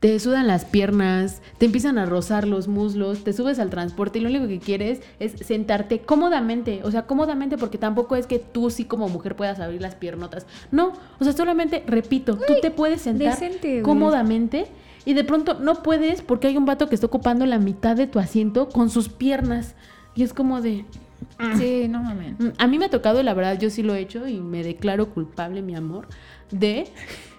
[0.00, 4.22] te sudan las piernas, te empiezan a rozar los muslos, te subes al transporte y
[4.22, 8.70] lo único que quieres es sentarte cómodamente, o sea, cómodamente porque tampoco es que tú
[8.70, 10.46] sí como mujer puedas abrir las piernotas.
[10.70, 13.38] No, o sea, solamente, repito, tú te puedes sentar
[13.82, 14.66] cómodamente
[15.04, 18.06] y de pronto no puedes porque hay un vato que está ocupando la mitad de
[18.06, 19.74] tu asiento con sus piernas.
[20.14, 20.84] Y es como de.
[21.56, 22.38] Sí, no mames.
[22.38, 24.62] Mm, a mí me ha tocado, la verdad, yo sí lo he hecho y me
[24.62, 26.08] declaro culpable, mi amor,
[26.50, 26.88] de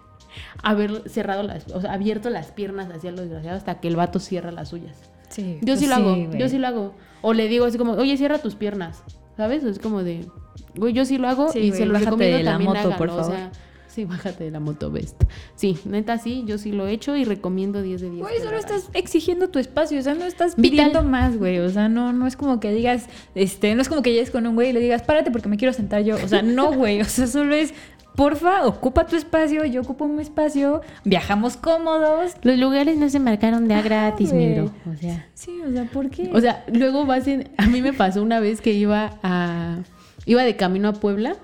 [0.63, 4.19] haber cerrado las, o sea, abierto las piernas hacia los desgraciados hasta que el vato
[4.19, 4.97] cierra las suyas.
[5.29, 5.59] Sí.
[5.61, 6.93] Yo sí pues lo hago, yo sí lo hago.
[7.21, 9.03] O le digo así como, oye, cierra tus piernas.
[9.37, 9.63] ¿Sabes?
[9.63, 10.27] Es como de,
[10.75, 13.23] güey, yo sí lo hago y se lo recomiendo de la moto, por favor.
[13.23, 13.51] O sea,
[13.93, 15.21] Sí, bájate de la moto best.
[15.55, 18.21] Sí, neta, sí, yo sí lo he hecho y recomiendo 10 de 10.
[18.21, 21.59] Güey, solo estás exigiendo tu espacio, o sea, no estás pidiendo más, güey.
[21.59, 24.47] O sea, no, no es como que digas, este, no es como que llegues con
[24.47, 26.15] un güey y le digas, párate porque me quiero sentar yo.
[26.15, 27.01] O sea, no, güey.
[27.01, 27.73] O sea, solo es,
[28.15, 32.35] porfa, ocupa tu espacio, yo ocupo mi espacio, viajamos cómodos.
[32.43, 34.71] Los lugares no se marcaron de a gratis, mi bro.
[34.89, 35.27] O sea.
[35.33, 36.29] Sí, o sea, ¿por qué?
[36.33, 37.49] O sea, luego vas en.
[37.57, 39.79] A mí me pasó una vez que iba a.
[40.25, 41.35] Iba de camino a Puebla.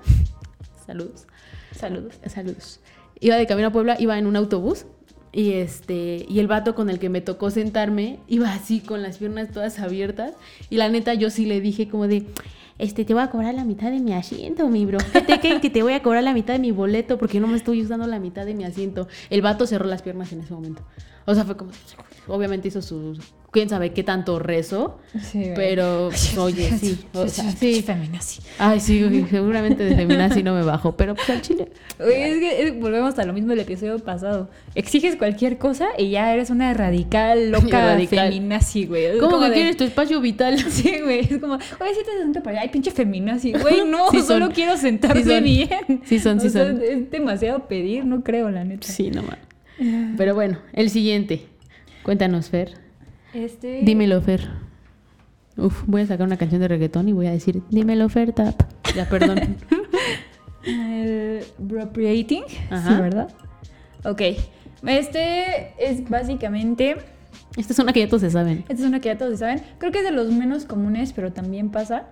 [0.86, 1.27] Saludos.
[1.78, 2.18] Saludos.
[2.26, 2.80] Saludos.
[3.20, 4.84] Iba de camino a Puebla, iba en un autobús
[5.30, 9.18] y este y el vato con el que me tocó sentarme iba así con las
[9.18, 10.32] piernas todas abiertas
[10.70, 12.24] y la neta yo sí le dije como de
[12.78, 14.98] este te voy a cobrar la mitad de mi asiento, mi bro.
[15.12, 17.56] ¿Qué te que te voy a cobrar la mitad de mi boleto porque no me
[17.56, 19.08] estoy usando la mitad de mi asiento?
[19.30, 20.82] El vato cerró las piernas en ese momento.
[21.26, 21.72] O sea, fue como
[22.28, 23.18] obviamente hizo su
[23.58, 27.82] quién sabe qué tanto rezo, sí, pero oye, sí, o sea, sí.
[27.82, 28.40] Feminazi.
[28.56, 31.68] Ay, sí, seguramente de feminazi no me bajo, pero pues al chile.
[31.98, 34.48] Oye, es que volvemos a lo mismo del episodio pasado.
[34.76, 38.28] Exiges cualquier cosa y ya eres una radical, loca, radical.
[38.28, 39.18] feminazi, güey.
[39.18, 40.56] ¿Cómo que quieres tu espacio vital?
[40.68, 43.54] Sí, güey, es como, oye, sí te siento para allá, ay, pinche feminazi.
[43.54, 46.02] Güey, no, solo quiero sentarme bien.
[46.04, 46.80] Sí son, sí son.
[46.80, 48.86] es demasiado pedir, no creo, la neta.
[48.86, 49.38] Sí, no mal.
[50.16, 51.46] Pero bueno, el siguiente.
[52.04, 52.87] Cuéntanos, Fer.
[53.32, 53.82] Este...
[53.82, 54.48] Dímelo, Fer.
[55.56, 58.62] Uf, voy a sacar una canción de reggaetón y voy a decir, dímelo, Fer, tap.
[58.94, 59.56] Ya, perdón.
[60.64, 63.28] El appropriating, sí, ¿verdad?
[64.04, 64.22] Ok.
[64.86, 66.96] Este es básicamente...
[67.56, 68.58] Esta es una que ya todos se saben.
[68.68, 69.62] Esta es una que ya todos se saben.
[69.78, 72.06] Creo que es de los menos comunes, pero también pasa.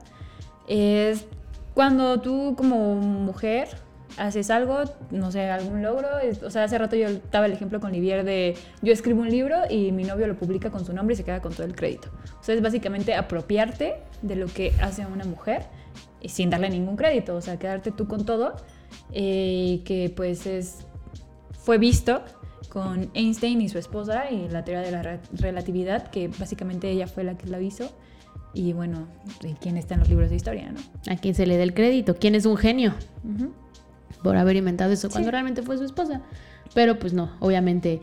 [0.66, 1.26] Es
[1.74, 3.68] cuando tú como mujer
[4.16, 6.08] haces algo, no sé, algún logro.
[6.44, 9.56] O sea, hace rato yo daba el ejemplo con Livier de yo escribo un libro
[9.68, 12.08] y mi novio lo publica con su nombre y se queda con todo el crédito.
[12.40, 15.64] O sea, es básicamente apropiarte de lo que hace una mujer
[16.20, 17.36] y sin darle ningún crédito.
[17.36, 18.54] O sea, quedarte tú con todo.
[19.12, 20.86] Eh, que pues es,
[21.52, 22.22] fue visto
[22.68, 27.24] con Einstein y su esposa y la teoría de la relatividad, que básicamente ella fue
[27.24, 27.90] la que la hizo.
[28.52, 29.06] Y bueno,
[29.60, 30.80] ¿quién está en los libros de historia, no?
[31.12, 32.16] ¿A quién se le da el crédito?
[32.16, 32.94] ¿Quién es un genio?
[34.22, 36.22] Por haber inventado eso cuando realmente fue su esposa.
[36.74, 38.00] Pero pues no, obviamente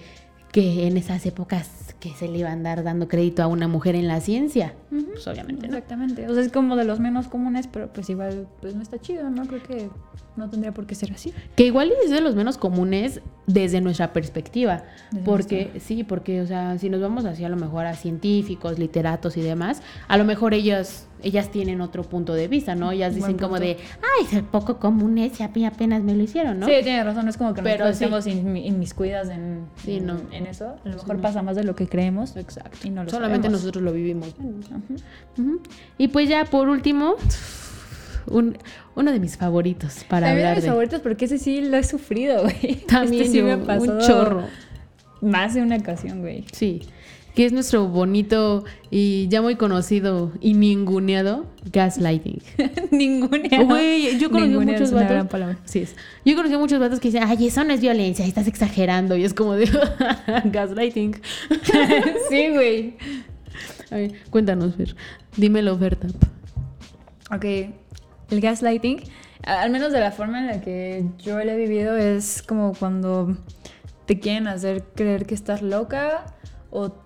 [0.54, 3.96] que en esas épocas que se le iba a andar dando crédito a una mujer
[3.96, 4.76] en la ciencia.
[4.90, 5.66] Pues obviamente.
[5.66, 6.28] Exactamente.
[6.28, 9.30] O sea, es como de los menos comunes, pero pues igual pues no está chido,
[9.32, 9.48] ¿no?
[9.48, 9.90] Creo que
[10.36, 11.34] no tendría por qué ser así.
[11.56, 14.84] Que igual es de los menos comunes desde nuestra perspectiva.
[15.26, 19.38] porque, sí, porque, o sea, si nos vamos hacia a lo mejor a científicos, literatos
[19.38, 22.92] y demás, a lo mejor ellos ellas tienen otro punto de vista, ¿no?
[22.92, 25.32] Ellas dicen como de, ay, es poco común y
[25.64, 26.68] apenas me lo hicieron, ¿no?
[26.68, 28.36] Sí, tiene razón, es como que Pero nosotros sí.
[28.36, 30.76] mis cuidas en, en, eso.
[30.84, 32.36] A lo mejor pasa más de lo que creemos.
[32.36, 32.78] Exacto.
[32.84, 34.36] Y no lo Solamente nosotros lo vivimos.
[35.98, 37.16] Y pues ya por último,
[38.28, 38.58] un,
[38.96, 40.46] uno de mis favoritos para hablar.
[40.46, 42.76] Uno de mis favoritos porque ese sí lo he sufrido, güey.
[42.88, 44.44] También este sí me pasó un chorro.
[45.22, 46.46] Más de una ocasión, güey.
[46.52, 46.82] Sí
[47.36, 52.42] que es nuestro bonito y ya muy conocido y ninguneado gaslighting.
[52.92, 53.66] ninguneado.
[53.66, 55.58] Güey, yo conocí muchos vatos.
[55.66, 55.96] Sí es.
[56.26, 59.16] Yo conocí muchos vatos que dicen, ay, eso no es violencia, estás exagerando.
[59.18, 59.68] Y es como de
[60.46, 61.16] gaslighting.
[62.30, 62.98] sí, güey.
[63.90, 64.96] A ver, cuéntanos, Fer.
[65.36, 66.08] Dímelo, Berta.
[67.32, 67.46] Ok.
[68.30, 69.02] El gaslighting,
[69.44, 73.38] al menos de la forma en la que yo lo he vivido, es como cuando
[74.06, 76.26] te quieren hacer creer que estás loca
[76.70, 77.03] o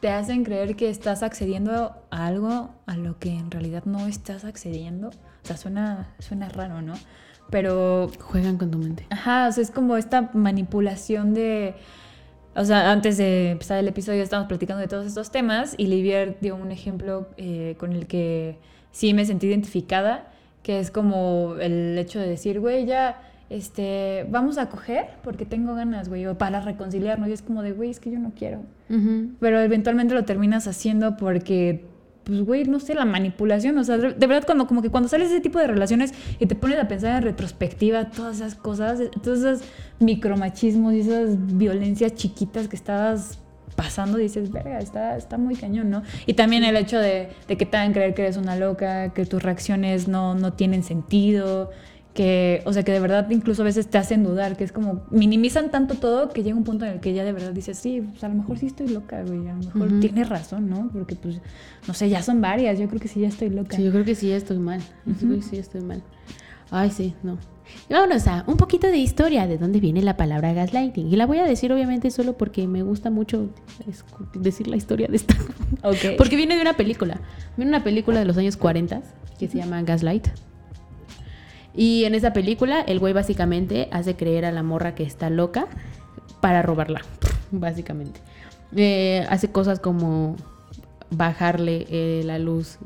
[0.00, 4.44] te hacen creer que estás accediendo a algo a lo que en realidad no estás
[4.44, 5.08] accediendo.
[5.08, 6.94] O sea, suena, suena raro, ¿no?
[7.50, 8.10] Pero...
[8.20, 9.06] Juegan con tu mente.
[9.10, 11.74] Ajá, o sea, es como esta manipulación de...
[12.54, 16.38] O sea, antes de empezar el episodio estábamos platicando de todos estos temas y Livier
[16.40, 18.58] dio un ejemplo eh, con el que
[18.90, 20.32] sí me sentí identificada,
[20.62, 25.74] que es como el hecho de decir, güey, ya este, vamos a coger porque tengo
[25.74, 27.28] ganas, güey, o para reconciliarnos.
[27.28, 28.62] Y es como de, güey, es que yo no quiero.
[29.40, 31.86] Pero eventualmente lo terminas haciendo porque,
[32.24, 33.78] pues, güey, no sé, la manipulación.
[33.78, 36.46] O sea, de verdad, cuando, como que cuando sales de ese tipo de relaciones y
[36.46, 39.62] te pones a pensar en retrospectiva todas esas cosas, todos esos
[39.98, 43.38] micromachismos y esas violencias chiquitas que estabas
[43.76, 46.02] pasando, dices, verga, está, está muy cañón, ¿no?
[46.26, 49.24] Y también el hecho de, de que te hagan creer que eres una loca, que
[49.24, 51.70] tus reacciones no, no tienen sentido
[52.18, 55.02] que, o sea, que de verdad incluso a veces te hacen dudar, que es como,
[55.12, 58.00] minimizan tanto todo que llega un punto en el que ya de verdad dices, sí,
[58.00, 60.90] pues a lo mejor sí estoy loca, güey, a lo mejor tienes razón, ¿no?
[60.92, 61.40] Porque pues,
[61.86, 63.76] no sé, ya son varias, yo creo que sí ya estoy loca.
[63.76, 66.02] Sí, yo creo que sí ya estoy mal, yo creo que sí ya estoy mal.
[66.72, 67.38] Ay, sí, no.
[67.88, 71.12] Y vámonos a un poquito de historia de dónde viene la palabra gaslighting.
[71.12, 73.50] Y la voy a decir obviamente solo porque me gusta mucho
[74.34, 75.36] decir la historia de esta.
[75.84, 76.16] Okay.
[76.18, 77.20] Porque viene de una película.
[77.56, 79.02] Viene una película de los años 40
[79.38, 80.28] que se llama Gaslight.
[81.78, 85.68] Y en esa película, el güey básicamente hace creer a la morra que está loca
[86.40, 87.02] para robarla,
[87.52, 88.18] básicamente.
[88.74, 90.34] Eh, hace cosas como
[91.12, 92.78] bajarle eh, la luz.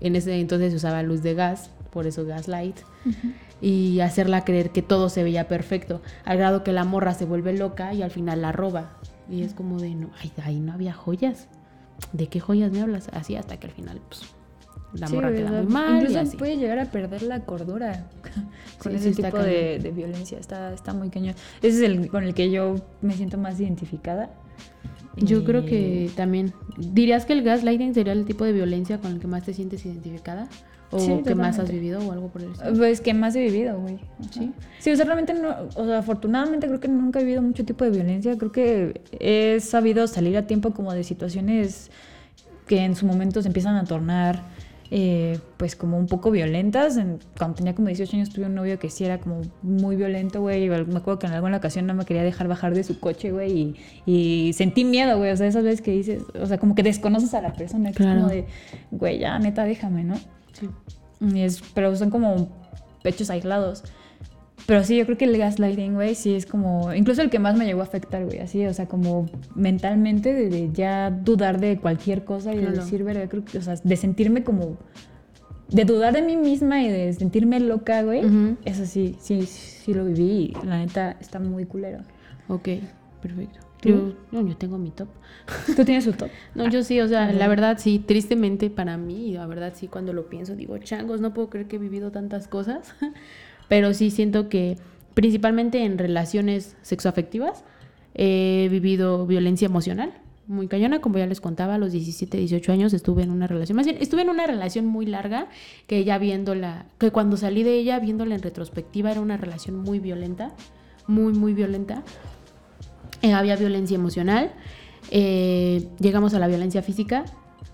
[0.00, 2.78] En ese entonces se usaba luz de gas, por eso gaslight.
[3.60, 7.52] Y hacerla creer que todo se veía perfecto, al grado que la morra se vuelve
[7.52, 8.92] loca y al final la roba.
[9.30, 11.46] Y es como de, no, ay, ahí no había joyas.
[12.14, 13.08] ¿De qué joyas me hablas?
[13.12, 14.33] Así hasta que al final, pues,
[14.94, 16.02] la morra queda muy mal.
[16.02, 18.06] Incluso puede llegar a perder la cordura
[18.78, 20.38] con ese tipo de, violencia.
[20.38, 21.34] Está, está muy cañón.
[21.62, 24.30] Ese es el con el que yo me siento más identificada.
[25.16, 26.52] Yo creo que también.
[26.76, 29.84] ¿Dirías que el gaslighting sería el tipo de violencia con el que más te sientes
[29.86, 30.48] identificada?
[30.90, 32.74] ¿O que más has vivido o algo por el estilo?
[32.74, 33.98] Pues que más he vivido, güey.
[34.30, 34.52] Sí.
[34.78, 35.48] Sí, o sea, realmente no.
[35.74, 38.36] O sea, afortunadamente creo que nunca he vivido mucho tipo de violencia.
[38.36, 41.90] Creo que he sabido salir a tiempo como de situaciones
[42.66, 44.42] que en su momento se empiezan a tornar
[44.90, 46.98] eh, pues como un poco violentas.
[47.38, 50.68] cuando tenía como 18 años tuve un novio que sí era como muy violento, güey.
[50.68, 53.74] Me acuerdo que en alguna ocasión no me quería dejar bajar de su coche, güey.
[54.06, 55.30] Y, sentí miedo, güey.
[55.30, 57.92] O sea, esas veces que dices, o sea, como que desconoces a la persona.
[57.92, 58.46] Que es como de,
[58.90, 60.16] güey, ya, neta, déjame, ¿no?
[60.52, 60.68] Sí.
[61.34, 62.48] es, pero son como
[63.02, 63.84] pechos aislados.
[64.66, 67.56] Pero sí, yo creo que el gaslighting, güey, sí es como, incluso el que más
[67.56, 72.24] me llegó a afectar, güey, así, o sea, como mentalmente, de, ya dudar de cualquier
[72.24, 74.78] cosa y de decir, verga, creo que, o sea, de sentirme como,
[75.68, 78.22] de dudar de mí misma y de sentirme loca, güey,
[78.64, 81.98] eso sí, sí, sí lo viví y la neta está muy culero.
[82.48, 82.68] Ok,
[83.20, 83.60] perfecto.
[83.82, 85.08] Yo, yo tengo mi top.
[85.76, 86.30] ¿Tú tienes su top?
[86.54, 90.14] no, yo sí, o sea, la verdad sí, tristemente para mí, la verdad sí, cuando
[90.14, 92.94] lo pienso, digo, changos, no puedo creer que he vivido tantas cosas.
[93.68, 94.76] pero sí siento que
[95.14, 97.64] principalmente en relaciones sexoafectivas
[98.14, 100.12] he vivido violencia emocional
[100.46, 103.76] muy cañona, como ya les contaba, a los 17, 18 años estuve en una relación,
[103.76, 105.48] más bien, estuve en una relación muy larga,
[105.86, 109.98] que ya viéndola, que cuando salí de ella, viéndola en retrospectiva, era una relación muy
[109.98, 110.52] violenta,
[111.06, 112.02] muy, muy violenta.
[113.22, 114.52] Eh, había violencia emocional,
[115.10, 117.24] eh, llegamos a la violencia física,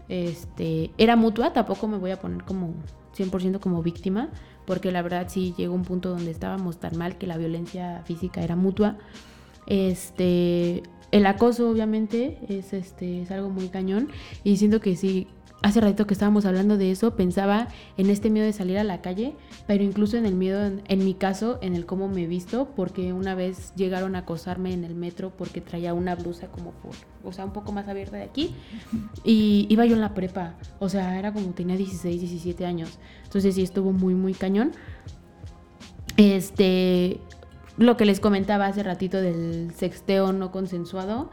[0.08, 2.74] este, era mutua, tampoco me voy a poner como
[3.16, 4.28] 100% como víctima,
[4.70, 8.40] porque la verdad sí llegó un punto donde estábamos tan mal que la violencia física
[8.40, 8.98] era mutua.
[9.66, 14.10] Este, el acoso obviamente es, este, es algo muy cañón
[14.44, 15.26] y siento que sí,
[15.62, 19.00] hace ratito que estábamos hablando de eso, pensaba en este miedo de salir a la
[19.02, 19.34] calle,
[19.66, 23.12] pero incluso en el miedo, en, mi caso, en el cómo me he visto, porque
[23.12, 26.94] una vez llegaron a acosarme en el metro porque traía una blusa como por,
[27.24, 28.54] o sea, un poco más abierta de aquí,
[29.24, 33.54] y iba yo en la prepa, o sea, era como tenía 16, 17 años, entonces
[33.54, 34.72] sí estuvo muy, muy cañón.
[36.16, 37.18] Este,
[37.78, 41.30] lo que les comentaba hace ratito del sexteo no consensuado,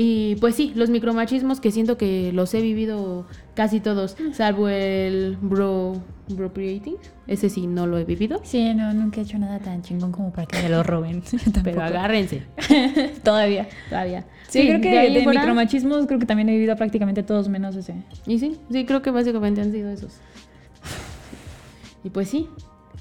[0.00, 5.36] y pues sí, los micromachismos que siento que los he vivido casi todos, salvo el
[5.40, 6.94] bro, bro creating.
[7.26, 8.40] Ese sí no lo he vivido.
[8.44, 11.24] Sí, no, nunca he hecho nada tan chingón como para que me lo roben.
[11.64, 12.44] Pero agárrense.
[13.24, 13.66] todavía.
[13.88, 14.24] Todavía.
[14.46, 17.96] Sí, creo que de, micromachismos creo que también he vivido prácticamente todos menos ese.
[18.24, 20.20] Y sí, sí, creo que básicamente han sido esos.
[22.04, 22.48] Y pues sí,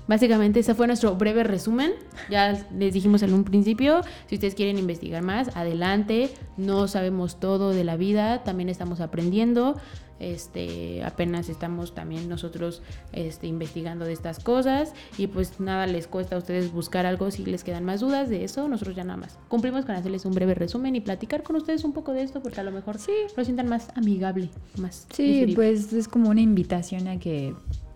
[0.07, 1.91] Básicamente ese fue nuestro breve resumen.
[2.29, 6.29] Ya les dijimos en un principio, si ustedes quieren investigar más, adelante.
[6.55, 9.75] No sabemos todo de la vida, también estamos aprendiendo.
[10.19, 12.81] Este, apenas estamos también nosotros
[13.13, 17.45] este, investigando de estas cosas y pues nada les cuesta a ustedes buscar algo si
[17.45, 20.55] les quedan más dudas de eso, nosotros ya nada más cumplimos con hacerles un breve
[20.55, 23.43] resumen y platicar con ustedes un poco de esto porque a lo mejor sí lo
[23.45, 27.53] sientan más amigable, más Sí, pues es como una invitación a que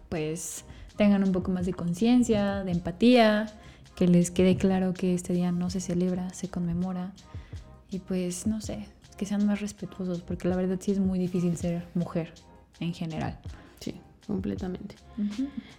[0.09, 0.66] pues
[1.01, 3.51] tengan un poco más de conciencia, de empatía,
[3.95, 7.11] que les quede claro que este día no se celebra, se conmemora
[7.89, 8.85] y pues no sé,
[9.17, 12.31] que sean más respetuosos, porque la verdad sí es muy difícil ser mujer
[12.79, 13.39] en general.
[13.79, 13.95] Sí,
[14.27, 14.93] completamente.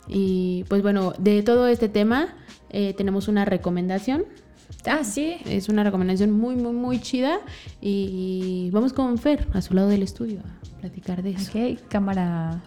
[0.08, 2.34] Y pues bueno, de todo este tema
[2.70, 4.24] eh, tenemos una recomendación.
[4.86, 5.36] Ah, sí.
[5.44, 7.38] Es una recomendación muy, muy, muy chida.
[7.80, 11.52] Y vamos con Fer, a su lado del estudio, a platicar de eso.
[11.56, 12.60] Ok, cámara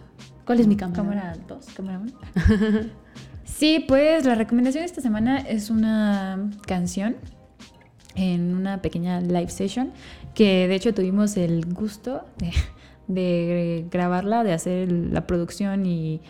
[0.46, 1.02] ¿Cuál es mi cámara?
[1.02, 2.12] Cámara 2, cámara 1.
[3.44, 7.16] sí, pues la recomendación de esta semana es una canción
[8.14, 9.92] en una pequeña live session
[10.34, 12.24] que de hecho tuvimos el gusto
[13.08, 16.20] de, grabarla, de hacer la producción y,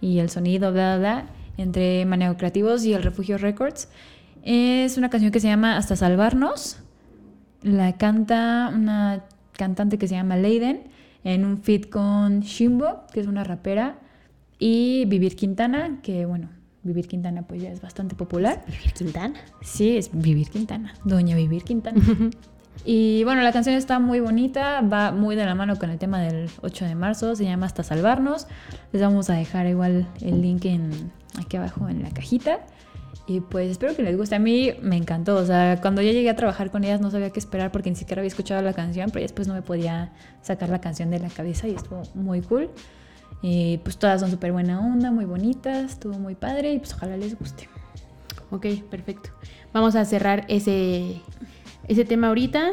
[0.00, 3.88] el sonido, bla, bla, bla, entre Manejo Creativos y el Refugio Records.
[4.42, 6.78] Es una canción que se llama Hasta Salvarnos.
[7.62, 10.89] La canta una cantante que se llama Leiden
[11.24, 13.98] en un feed con Shimbo, que es una rapera,
[14.58, 16.48] y Vivir Quintana, que bueno,
[16.82, 18.64] Vivir Quintana pues ya es bastante popular.
[18.66, 19.40] ¿Vivir Quintana?
[19.62, 22.00] Sí, es Vivir Quintana, Doña Vivir Quintana.
[22.84, 26.20] y bueno, la canción está muy bonita, va muy de la mano con el tema
[26.20, 28.46] del 8 de marzo, se llama Hasta Salvarnos.
[28.92, 30.90] Les vamos a dejar igual el link en,
[31.38, 32.60] aquí abajo en la cajita.
[33.30, 34.34] Y pues espero que les guste.
[34.34, 35.36] A mí me encantó.
[35.36, 37.94] O sea, cuando yo llegué a trabajar con ellas no sabía qué esperar porque ni
[37.94, 40.10] siquiera había escuchado la canción, pero después no me podía
[40.42, 42.70] sacar la canción de la cabeza y estuvo muy cool.
[43.40, 47.16] Y pues todas son súper buena onda, muy bonitas, estuvo muy padre y pues ojalá
[47.16, 47.68] les guste.
[48.50, 49.30] Ok, perfecto.
[49.72, 51.20] Vamos a cerrar ese,
[51.86, 52.72] ese tema ahorita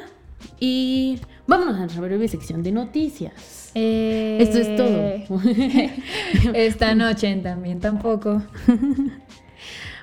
[0.59, 3.69] y vámonos a nuestra breve sección de noticias.
[3.75, 5.39] Eh, Esto es todo.
[6.55, 8.41] Esta noche también tampoco.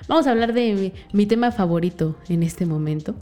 [0.07, 3.15] Vamos a hablar de mi, tema favorito en este momento.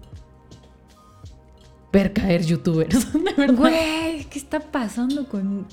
[1.92, 3.08] Ver caer youtubers.
[3.56, 5.66] Güey, ¿qué está pasando con.?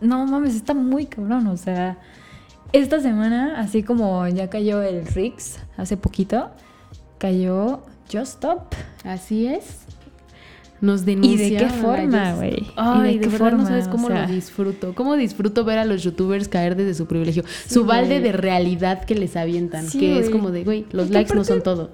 [0.00, 1.46] No mames, está muy cabrón.
[1.46, 1.98] O sea,
[2.72, 6.50] esta semana, así como ya cayó el Rix hace poquito,
[7.18, 8.74] cayó Just Stop.
[9.04, 9.85] Así es
[10.80, 11.40] nos denuncian.
[11.40, 12.66] ¿Y de qué forma, güey?
[12.76, 13.62] Ay, de, qué forma?
[13.62, 14.94] no sabes cómo lo disfruto.
[14.94, 17.44] Cómo disfruto ver a los youtubers caer desde su privilegio.
[17.66, 19.88] su balde de realidad que les avientan.
[19.88, 21.90] que es como de, güey, los likes no son todo.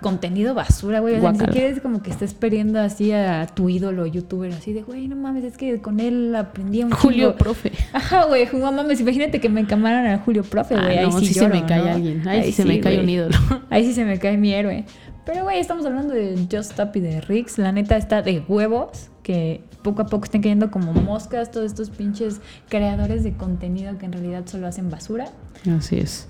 [0.00, 1.16] Contenido basura, güey.
[1.16, 4.72] O sea, ni siquiera es como que estés perdiendo así a tu ídolo youtuber, así
[4.72, 7.70] de, güey, no mames, es que con él aprendí un Julio Profe.
[7.92, 10.98] Ajá, güey, no mames, imagínate que me encamaran a Julio Profe, güey.
[10.98, 12.26] Ah, ahí sí, se me cae alguien.
[12.26, 13.36] Ahí, sí se me cae un ídolo.
[13.68, 14.86] Ahí sí se me cae mi héroe.
[15.24, 17.56] Pero, güey, estamos hablando de Just Stop y de Rix.
[17.56, 21.88] La neta está de huevos que poco a poco estén cayendo como moscas todos estos
[21.88, 25.30] pinches creadores de contenido que en realidad solo hacen basura.
[25.76, 26.28] Así es.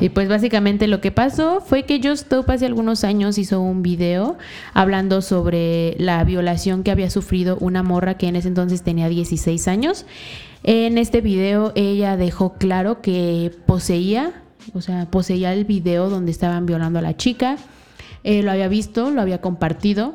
[0.00, 3.82] Y pues básicamente lo que pasó fue que Just Stop hace algunos años hizo un
[3.82, 4.38] video
[4.74, 9.66] hablando sobre la violación que había sufrido una morra que en ese entonces tenía 16
[9.66, 10.06] años.
[10.62, 16.64] En este video ella dejó claro que poseía, o sea, poseía el video donde estaban
[16.64, 17.56] violando a la chica
[18.24, 20.14] eh, lo había visto, lo había compartido.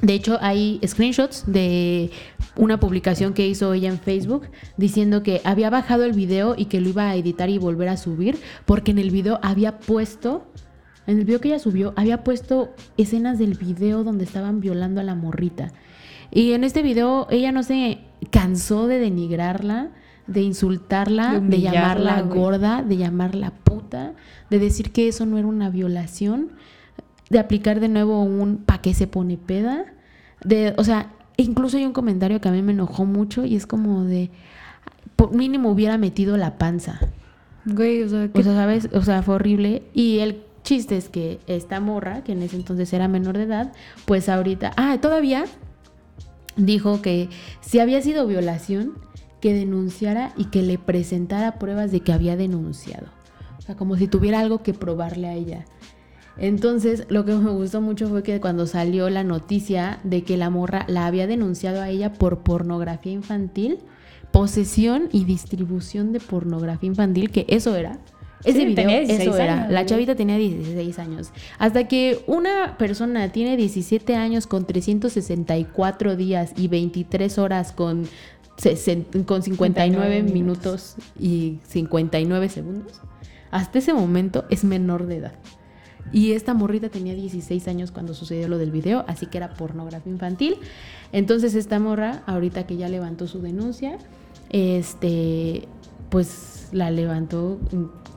[0.00, 2.10] De hecho, hay screenshots de
[2.56, 6.80] una publicación que hizo ella en Facebook diciendo que había bajado el video y que
[6.80, 8.36] lo iba a editar y volver a subir
[8.66, 10.44] porque en el video había puesto,
[11.06, 15.04] en el video que ella subió, había puesto escenas del video donde estaban violando a
[15.04, 15.72] la morrita.
[16.32, 18.00] Y en este video ella no se
[18.30, 19.90] cansó de denigrarla,
[20.26, 24.14] de insultarla, de, llamarla gorda, de llamarla puta,
[24.50, 26.50] de decir que eso no era una violación
[27.32, 29.86] de aplicar de nuevo un pa' qué se pone peda.
[30.44, 33.66] De, o sea, incluso hay un comentario que a mí me enojó mucho y es
[33.66, 34.30] como de,
[35.32, 37.00] mínimo hubiera metido la panza.
[37.64, 38.88] Güey, o sea, o sea, ¿sabes?
[38.92, 39.82] O sea, fue horrible.
[39.94, 43.72] Y el chiste es que esta morra, que en ese entonces era menor de edad,
[44.04, 45.44] pues ahorita, ah, todavía
[46.56, 47.30] dijo que
[47.60, 48.92] si había sido violación,
[49.40, 53.08] que denunciara y que le presentara pruebas de que había denunciado.
[53.58, 55.64] O sea, como si tuviera algo que probarle a ella.
[56.38, 60.50] Entonces, lo que me gustó mucho fue que cuando salió la noticia de que la
[60.50, 63.78] morra la había denunciado a ella por pornografía infantil,
[64.30, 67.98] posesión y distribución de pornografía infantil, que eso era.
[68.44, 69.68] Ese video, eso era.
[69.68, 71.30] la chavita tenía 16 años.
[71.58, 78.08] Hasta que una persona tiene 17 años con 364 días y 23 horas con,
[79.26, 83.00] con 59 minutos y 59 segundos,
[83.52, 85.34] hasta ese momento es menor de edad.
[86.12, 90.12] Y esta morrita tenía 16 años cuando sucedió lo del video, así que era pornografía
[90.12, 90.56] infantil.
[91.12, 93.98] Entonces esta morra, ahorita que ya levantó su denuncia,
[94.50, 95.68] este,
[96.10, 97.58] pues la levantó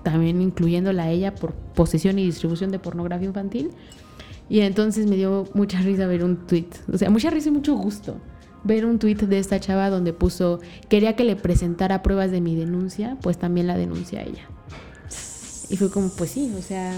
[0.03, 3.71] también incluyéndola a ella por posesión y distribución de pornografía infantil.
[4.49, 7.75] Y entonces me dio mucha risa ver un tweet, o sea, mucha risa y mucho
[7.75, 8.19] gusto
[8.65, 12.55] ver un tweet de esta chava donde puso, quería que le presentara pruebas de mi
[12.55, 14.49] denuncia, pues también la denuncia a ella.
[15.69, 16.91] Y fue como, pues sí, o sea...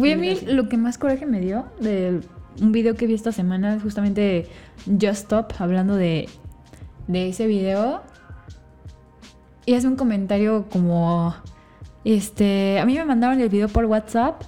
[0.00, 2.20] Güey, a mí lo que más coraje me dio de
[2.58, 4.46] un video que vi esta semana, justamente
[4.86, 6.26] Just Stop, hablando de,
[7.06, 8.00] de ese video,
[9.66, 11.34] y hace un comentario como,
[12.06, 14.40] este, a mí me mandaron el video por WhatsApp.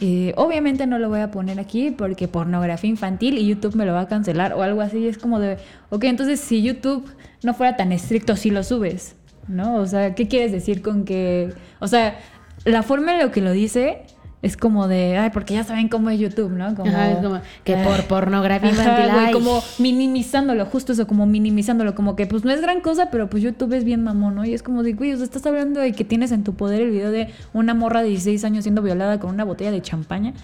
[0.00, 3.94] Eh, obviamente no lo voy a poner aquí porque pornografía infantil y YouTube me lo
[3.94, 5.08] va a cancelar o algo así.
[5.08, 5.56] Es como de,
[5.88, 7.10] ok, entonces si YouTube
[7.42, 9.16] no fuera tan estricto, si lo subes,
[9.48, 9.76] ¿no?
[9.76, 12.18] O sea, ¿qué quieres decir con que, o sea,
[12.66, 14.02] la forma en lo que lo dice
[14.44, 16.74] es como de, ay, porque ya saben cómo es YouTube, ¿no?
[16.74, 22.26] Como, es como que por pornografía infantil, como minimizándolo, justo eso, como minimizándolo, como que
[22.26, 24.44] pues no es gran cosa, pero pues YouTube es bien mamón, ¿no?
[24.44, 26.82] Y es como de, güey, o sea, estás hablando de que tienes en tu poder
[26.82, 30.34] el video de una morra de 16 años siendo violada con una botella de champaña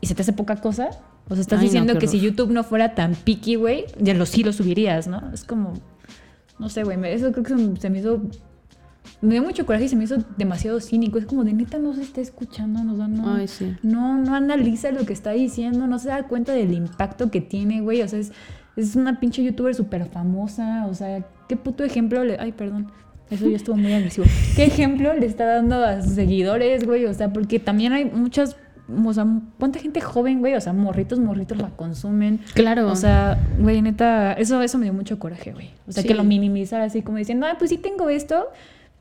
[0.00, 0.90] y se te hace poca cosa.
[1.28, 4.44] O sea, estás diciendo que si YouTube no fuera tan picky, güey, ya lo sí
[4.44, 5.28] lo subirías, ¿no?
[5.34, 5.72] Es como,
[6.60, 8.22] no sé, güey, eso creo que se me hizo
[9.20, 11.18] me dio mucho coraje y se me hizo demasiado cínico.
[11.18, 13.38] Es como de neta no se está escuchando, no, no,
[13.82, 17.80] no, no analiza lo que está diciendo, no se da cuenta del impacto que tiene,
[17.80, 18.02] güey.
[18.02, 18.32] O sea, es,
[18.76, 20.86] es una pinche youtuber súper famosa.
[20.86, 22.38] O sea, qué puto ejemplo le.
[22.38, 22.90] Ay, perdón.
[23.30, 24.26] Eso ya estuvo muy agresivo.
[24.56, 27.04] ¿Qué ejemplo le está dando a sus seguidores, güey?
[27.04, 28.56] O sea, porque también hay muchas
[29.06, 29.26] o sea,
[29.58, 32.40] cuánta gente joven, güey, o sea, morritos, morritos la consumen.
[32.54, 32.90] Claro.
[32.90, 35.70] O sea, güey, neta, eso, eso me dio mucho coraje, güey.
[35.86, 38.48] O sea, que lo minimizar así como diciendo, ah, pues sí tengo esto,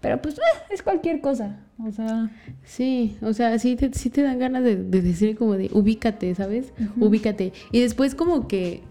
[0.02, 1.58] pero pues eh, es cualquier cosa.
[1.86, 2.30] O sea.
[2.64, 6.74] Sí, o sea, sí te, sí te dan ganas de, decir como de ubícate, ¿sabes?
[6.98, 7.54] Ubícate.
[7.72, 8.84] Y después como que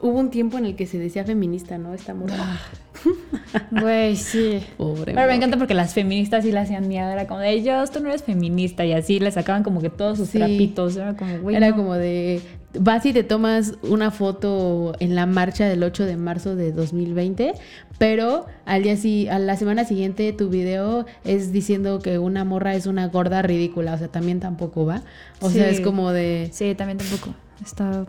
[0.00, 1.94] hubo un tiempo en el que se decía feminista, ¿no?
[1.94, 2.38] Esta mujer.
[2.38, 2.60] Ah.
[3.70, 4.60] Güey, sí.
[4.76, 7.08] Pobre Pero me encanta porque las feministas sí la hacían miedo.
[7.08, 8.84] Era como de ellos, tú no eres feminista.
[8.84, 10.96] Y así le sacaban como que todos sus trapitos.
[10.96, 11.56] Era como, güey.
[11.56, 12.40] Era como de.
[12.74, 17.54] Vas y te tomas una foto en la marcha del 8 de marzo de 2020,
[17.98, 22.74] pero al día sí, a la semana siguiente tu video es diciendo que una morra
[22.74, 23.94] es una gorda ridícula.
[23.94, 25.02] O sea, también tampoco va.
[25.40, 26.50] O sea, es como de.
[26.52, 27.34] Sí, también tampoco.
[27.64, 28.06] Está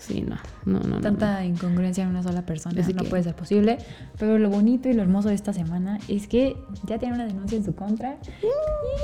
[0.00, 1.00] Sí, no, no, no.
[1.00, 3.76] Tanta incongruencia en una sola persona no puede ser posible.
[4.18, 7.58] Pero lo bonito y lo hermoso de esta semana es que ya tiene una denuncia
[7.58, 8.16] en su contra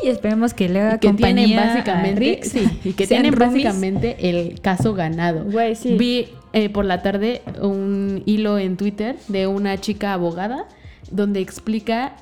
[0.02, 4.94] y esperemos que le haga que compañía básicamente, sí, y que tienen básicamente el caso
[4.94, 5.44] ganado.
[5.44, 10.66] Vi eh, por la tarde un hilo en Twitter de una chica abogada
[11.10, 12.16] donde explica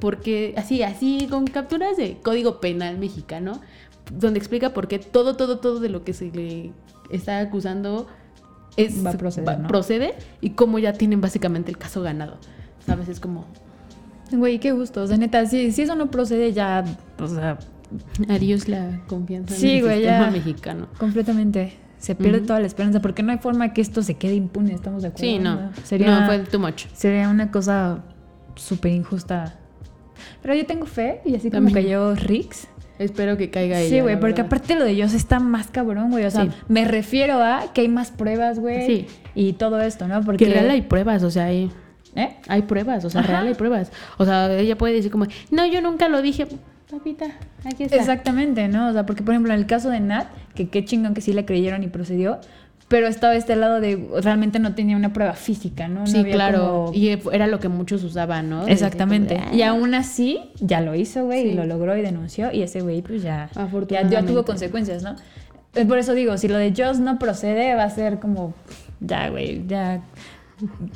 [0.00, 3.60] por qué, así, así, con capturas de código penal mexicano,
[4.12, 6.72] donde explica por qué todo, todo, todo de lo que se le
[7.10, 8.06] está acusando
[8.76, 12.36] es, va a proceder, procede y cómo ya tienen básicamente el caso ganado.
[12.86, 13.08] ¿Sabes?
[13.08, 13.46] Es como...
[14.30, 15.02] Güey, qué gusto.
[15.02, 16.84] O sea, neta, si, si eso no procede ya,
[17.18, 17.58] o sea...
[18.28, 20.88] Adiós la confianza en el sistema mexicano.
[20.98, 21.74] Completamente.
[21.98, 25.02] Se pierde toda la esperanza porque no hay forma que esto se quede impune, ¿estamos
[25.02, 25.24] de acuerdo?
[25.24, 25.70] Sí, no.
[25.84, 26.86] Sería, no, fue too much.
[26.92, 28.02] Sería una cosa
[28.56, 29.54] súper injusta.
[30.42, 33.90] Pero yo tengo fe y así como cayó Rix Espero que caiga ella.
[33.90, 36.24] Sí, güey, porque aparte lo de ellos está más cabrón, güey.
[36.24, 38.86] O sea, me refiero a que hay más pruebas, güey.
[38.86, 39.06] Sí.
[39.34, 40.22] Y todo esto, ¿no?
[40.22, 41.70] Porque real hay pruebas, o sea, hay.
[42.14, 42.34] ¿Eh?
[42.48, 43.92] Hay pruebas, o sea, real hay pruebas.
[44.16, 46.46] O sea, ella puede decir como, no, yo nunca lo dije.
[46.90, 47.26] Papita,
[47.64, 47.96] aquí está.
[47.96, 48.88] Exactamente, ¿no?
[48.88, 51.32] O sea, porque por ejemplo, en el caso de Nat, que qué chingón que sí
[51.32, 52.40] le creyeron y procedió,
[52.88, 56.06] pero estaba este lado de realmente no tenía una prueba física, ¿no?
[56.06, 56.92] sí, claro.
[56.94, 58.66] Y era lo que muchos usaban, ¿no?
[58.68, 59.40] Exactamente.
[59.52, 59.70] Y ah".
[59.70, 62.52] aún así, ya lo hizo, güey, y lo logró y denunció.
[62.52, 63.50] Y ese güey, pues ya,
[63.88, 65.16] ya, tuvo consecuencias, ¿no?
[65.88, 68.54] Por eso digo, si lo de Joss no procede, va a ser como,
[69.00, 70.00] ya, güey, ya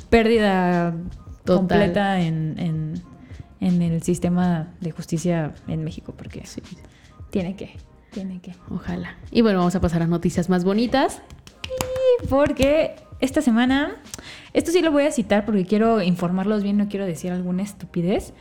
[0.09, 0.95] pérdida
[1.45, 3.01] completa en,
[3.59, 6.61] el sistema de justicia en México, porque sí.
[7.31, 7.75] tiene que,
[8.11, 8.55] tiene que.
[8.69, 9.17] Ojalá.
[9.29, 11.21] Y bueno, vamos a pasar a noticias más bonitas.
[12.29, 14.01] Porque esta semana,
[14.53, 18.33] esto sí lo voy a citar porque quiero informarlos bien, no quiero decir alguna estupidez.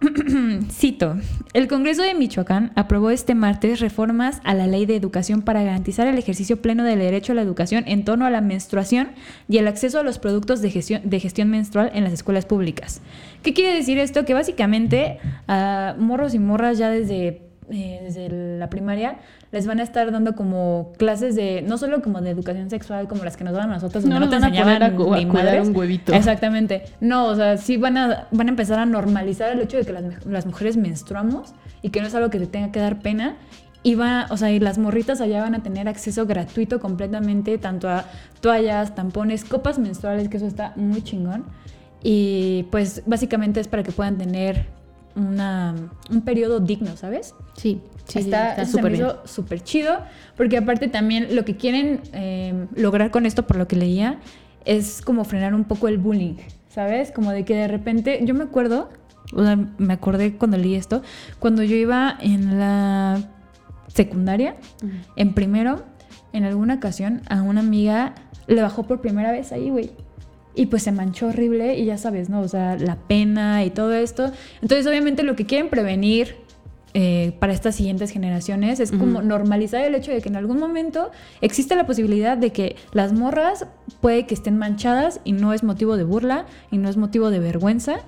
[0.70, 1.16] Cito,
[1.54, 6.06] el Congreso de Michoacán aprobó este martes reformas a la ley de educación para garantizar
[6.06, 9.10] el ejercicio pleno del derecho a la educación en torno a la menstruación
[9.48, 13.02] y el acceso a los productos de gestión, menstrual en las escuelas públicas.
[13.42, 14.24] ¿Qué quiere decir esto?
[14.24, 19.18] Que básicamente a morros y morras ya desde, eh, desde la primaria
[19.52, 23.24] les van a estar dando como clases de, no solo como de educación sexual como
[23.24, 26.12] las que nos dan a nosotros, no, no te enseñaban a, cuidar un huevito.
[26.12, 26.84] Exactamente.
[27.00, 29.92] No, o sea, sí van a, van a empezar a normalizar el hecho de que
[29.92, 33.36] las, las mujeres menstruamos y que no es algo que te tenga que dar pena
[33.82, 37.88] y va, o sea, y las morritas allá van a tener acceso gratuito completamente tanto
[37.88, 38.04] a
[38.40, 41.44] toallas, tampones, copas menstruales, que eso está muy chingón.
[42.02, 44.66] Y pues básicamente es para que puedan tener
[45.18, 45.74] una,
[46.10, 47.34] un periodo digno, ¿sabes?
[47.54, 49.98] Sí, sí está súper chido,
[50.36, 54.20] porque aparte también lo que quieren eh, lograr con esto, por lo que leía,
[54.64, 56.36] es como frenar un poco el bullying,
[56.68, 57.10] ¿sabes?
[57.10, 58.88] Como de que de repente, yo me acuerdo,
[59.34, 61.02] o sea, me acordé cuando leí esto,
[61.38, 63.20] cuando yo iba en la
[63.88, 64.56] secundaria,
[65.16, 65.84] en primero,
[66.32, 68.14] en alguna ocasión, a una amiga
[68.46, 69.90] le bajó por primera vez ahí, güey
[70.58, 72.40] y pues se manchó horrible y ya sabes, ¿no?
[72.40, 74.32] O sea, la pena y todo esto.
[74.60, 76.34] Entonces, obviamente lo que quieren prevenir
[76.94, 81.12] eh, para estas siguientes generaciones es como normalizar el hecho de que en algún momento
[81.42, 83.66] existe la posibilidad de que las morras
[84.00, 87.38] puede que estén manchadas y no es motivo de burla y no es motivo de
[87.38, 88.00] vergüenza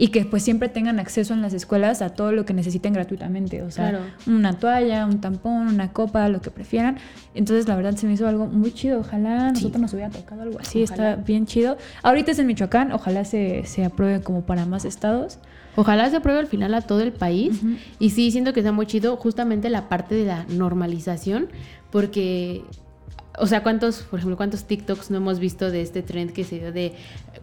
[0.00, 3.60] y que pues siempre tengan acceso en las escuelas a todo lo que necesiten gratuitamente,
[3.60, 6.96] o sea, una toalla, un tampón, una copa, lo que prefieran.
[7.34, 10.58] Entonces, la verdad se me hizo algo muy chido, ojalá nosotros nos hubiera tocado algo
[10.58, 11.76] así, está bien chido.
[12.02, 15.38] Ahorita es en Michoacán, ojalá se, se apruebe como para más estados.
[15.76, 17.60] Ojalá se apruebe al final a todo el país.
[17.98, 21.48] Y sí, siento que está muy chido justamente la parte de la normalización,
[21.90, 22.62] porque
[23.40, 26.58] o sea, ¿cuántos, por ejemplo, cuántos TikToks no hemos visto de este trend que se
[26.58, 26.92] dio de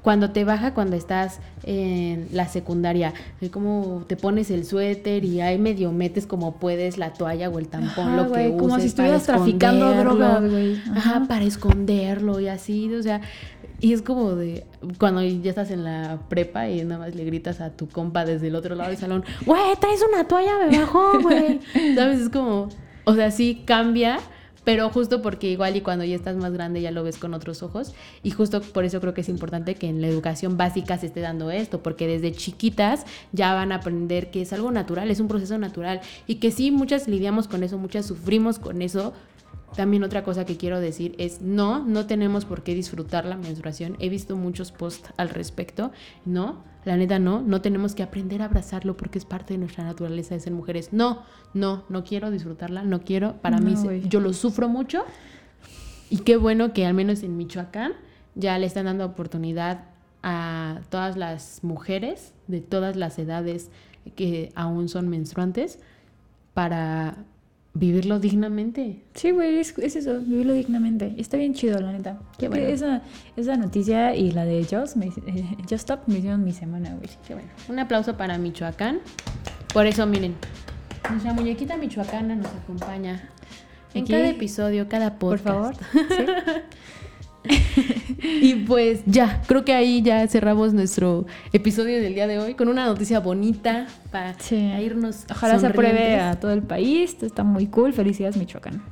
[0.04, 3.14] cuando te baja cuando estás en la secundaria?
[3.52, 7.68] Como te pones el suéter y ahí medio metes como puedes la toalla o el
[7.68, 10.80] tampón, lo que uses Como si estuvieras traficando drogas, güey.
[10.96, 11.26] Ajá.
[11.28, 13.22] para esconderlo y así, o sea,
[13.80, 14.66] y es como de
[15.00, 18.48] cuando ya estás en la prepa y nada más le gritas a tu compa desde
[18.48, 21.60] el otro lado del salón, güey, traes una toalla, me bajó, güey.
[21.96, 22.22] ¿Sabes?
[22.22, 22.70] Es como,
[23.04, 24.20] o sea, sí cambia
[24.68, 27.64] pero justo porque igual y cuando ya estás más grande ya lo ves con otros
[27.64, 31.06] ojos y justo por eso creo que es importante que en la educación básica se
[31.06, 35.22] esté dando esto, porque desde chiquitas ya van a aprender que es algo natural, es
[35.22, 39.14] un proceso natural y que sí, muchas lidiamos con eso, muchas sufrimos con eso,
[39.78, 43.96] también otra cosa que quiero decir es no, no tenemos por qué disfrutar la menstruación.
[44.00, 45.92] He visto muchos posts al respecto.
[46.26, 49.84] No, la neta no, no tenemos que aprender a abrazarlo porque es parte de nuestra
[49.84, 50.94] naturaleza de ser mujeres.
[50.94, 51.24] No,
[51.54, 53.42] no, no quiero disfrutarla, no quiero.
[53.42, 53.76] Para mí
[54.08, 55.04] yo lo sufro mucho.
[56.10, 57.92] Y qué bueno que al menos en Michoacán
[58.36, 59.84] ya le están dando oportunidad
[60.24, 63.70] a todas las mujeres de todas las edades
[64.16, 65.80] que aún son menstruantes
[66.54, 67.18] para
[67.78, 69.04] vivirlo dignamente.
[69.14, 71.14] Sí, güey, es, eso, vivirlo dignamente.
[71.18, 72.20] Está bien chido, la neta.
[72.38, 72.66] Qué bueno.
[72.66, 73.02] esa,
[73.36, 77.10] esa noticia y la de Just, me, eh, Just Stop me hicieron mi semana, güey.
[77.28, 77.50] Qué bueno.
[77.70, 79.00] Un aplauso para Michoacán.
[79.74, 80.36] Por eso, miren,
[81.10, 83.30] nuestra muñequita michoacana nos acompaña
[83.94, 85.20] en cada episodio, cada podcast.
[85.20, 85.76] Por favor.
[87.46, 87.94] ¿Sí?
[88.42, 92.68] y pues ya, creo que ahí ya cerramos nuestro episodio del día de hoy con
[92.68, 94.36] una noticia bonita para
[94.80, 95.26] irnos.
[95.30, 97.18] Ojalá se apruebe a todo el país.
[97.22, 97.94] Está muy cool.
[97.94, 98.84] Felicidades, Michoacán.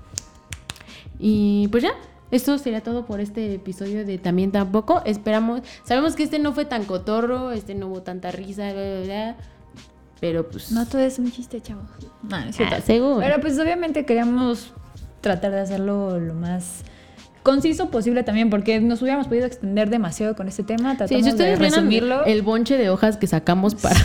[1.19, 1.93] Y pues ya,
[2.31, 5.01] esto sería todo por este episodio de También Tampoco.
[5.05, 8.73] Esperamos, sabemos que este no fue tan cotorro, este no hubo tanta risa,
[10.19, 10.71] pero pues...
[10.71, 11.85] No todo es un chiste, chavos.
[12.23, 13.19] No, es ah, seguro.
[13.19, 14.73] Pero pues obviamente queríamos
[15.21, 16.83] tratar de hacerlo lo más
[17.45, 20.97] conciso posible también, porque nos hubiéramos podido extender demasiado con este tema.
[21.07, 22.25] sí, si ustedes de resumirlo.
[22.25, 23.99] El bonche de hojas que sacamos para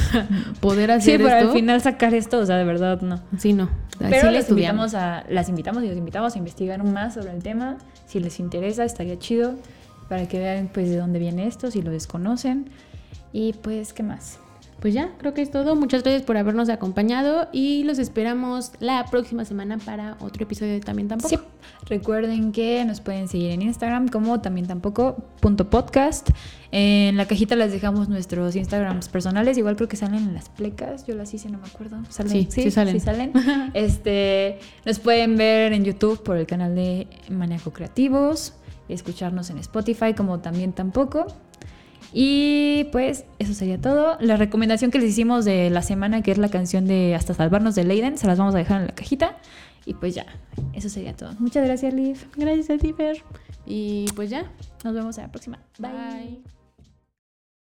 [0.60, 3.18] poder hacer sí, para al final sacar esto, o sea, de verdad no.
[3.38, 3.70] Sí, no.
[3.98, 7.78] Pero les invitamos a, las invitamos y los invitamos a investigar más sobre el tema.
[8.06, 9.54] Si les interesa, estaría chido
[10.10, 12.70] para que vean pues de dónde viene esto, si lo desconocen.
[13.32, 14.38] Y pues, ¿qué más?
[14.80, 15.76] Pues ya, creo que es todo.
[15.76, 20.80] Muchas gracias por habernos acompañado y los esperamos la próxima semana para otro episodio de
[20.80, 21.28] También Tampoco.
[21.28, 21.38] Sí.
[21.86, 26.30] Recuerden que nos pueden seguir en Instagram como también tampoco punto podcast.
[26.72, 29.58] En la cajita les dejamos nuestros Instagrams personales.
[29.58, 31.06] Igual creo que salen en las plecas.
[31.06, 31.98] Yo las hice, no me acuerdo.
[32.08, 32.32] ¿Salen?
[32.32, 32.94] Sí, sí, salen.
[32.94, 33.32] Sí salen.
[33.74, 38.54] este, nos pueden ver en YouTube por el canal de Maniaco Creativos.
[38.88, 41.26] Escucharnos en Spotify como también tampoco.
[42.12, 44.16] Y pues eso sería todo.
[44.20, 47.74] La recomendación que les hicimos de la semana, que es la canción de Hasta Salvarnos
[47.74, 49.38] de Leiden, se las vamos a dejar en la cajita.
[49.86, 50.26] Y pues ya,
[50.74, 51.34] eso sería todo.
[51.38, 52.18] Muchas gracias, Liv.
[52.36, 53.22] Gracias a ti, Fer.
[53.66, 54.50] Y pues ya.
[54.84, 55.58] Nos vemos en la próxima.
[55.78, 56.59] Bye.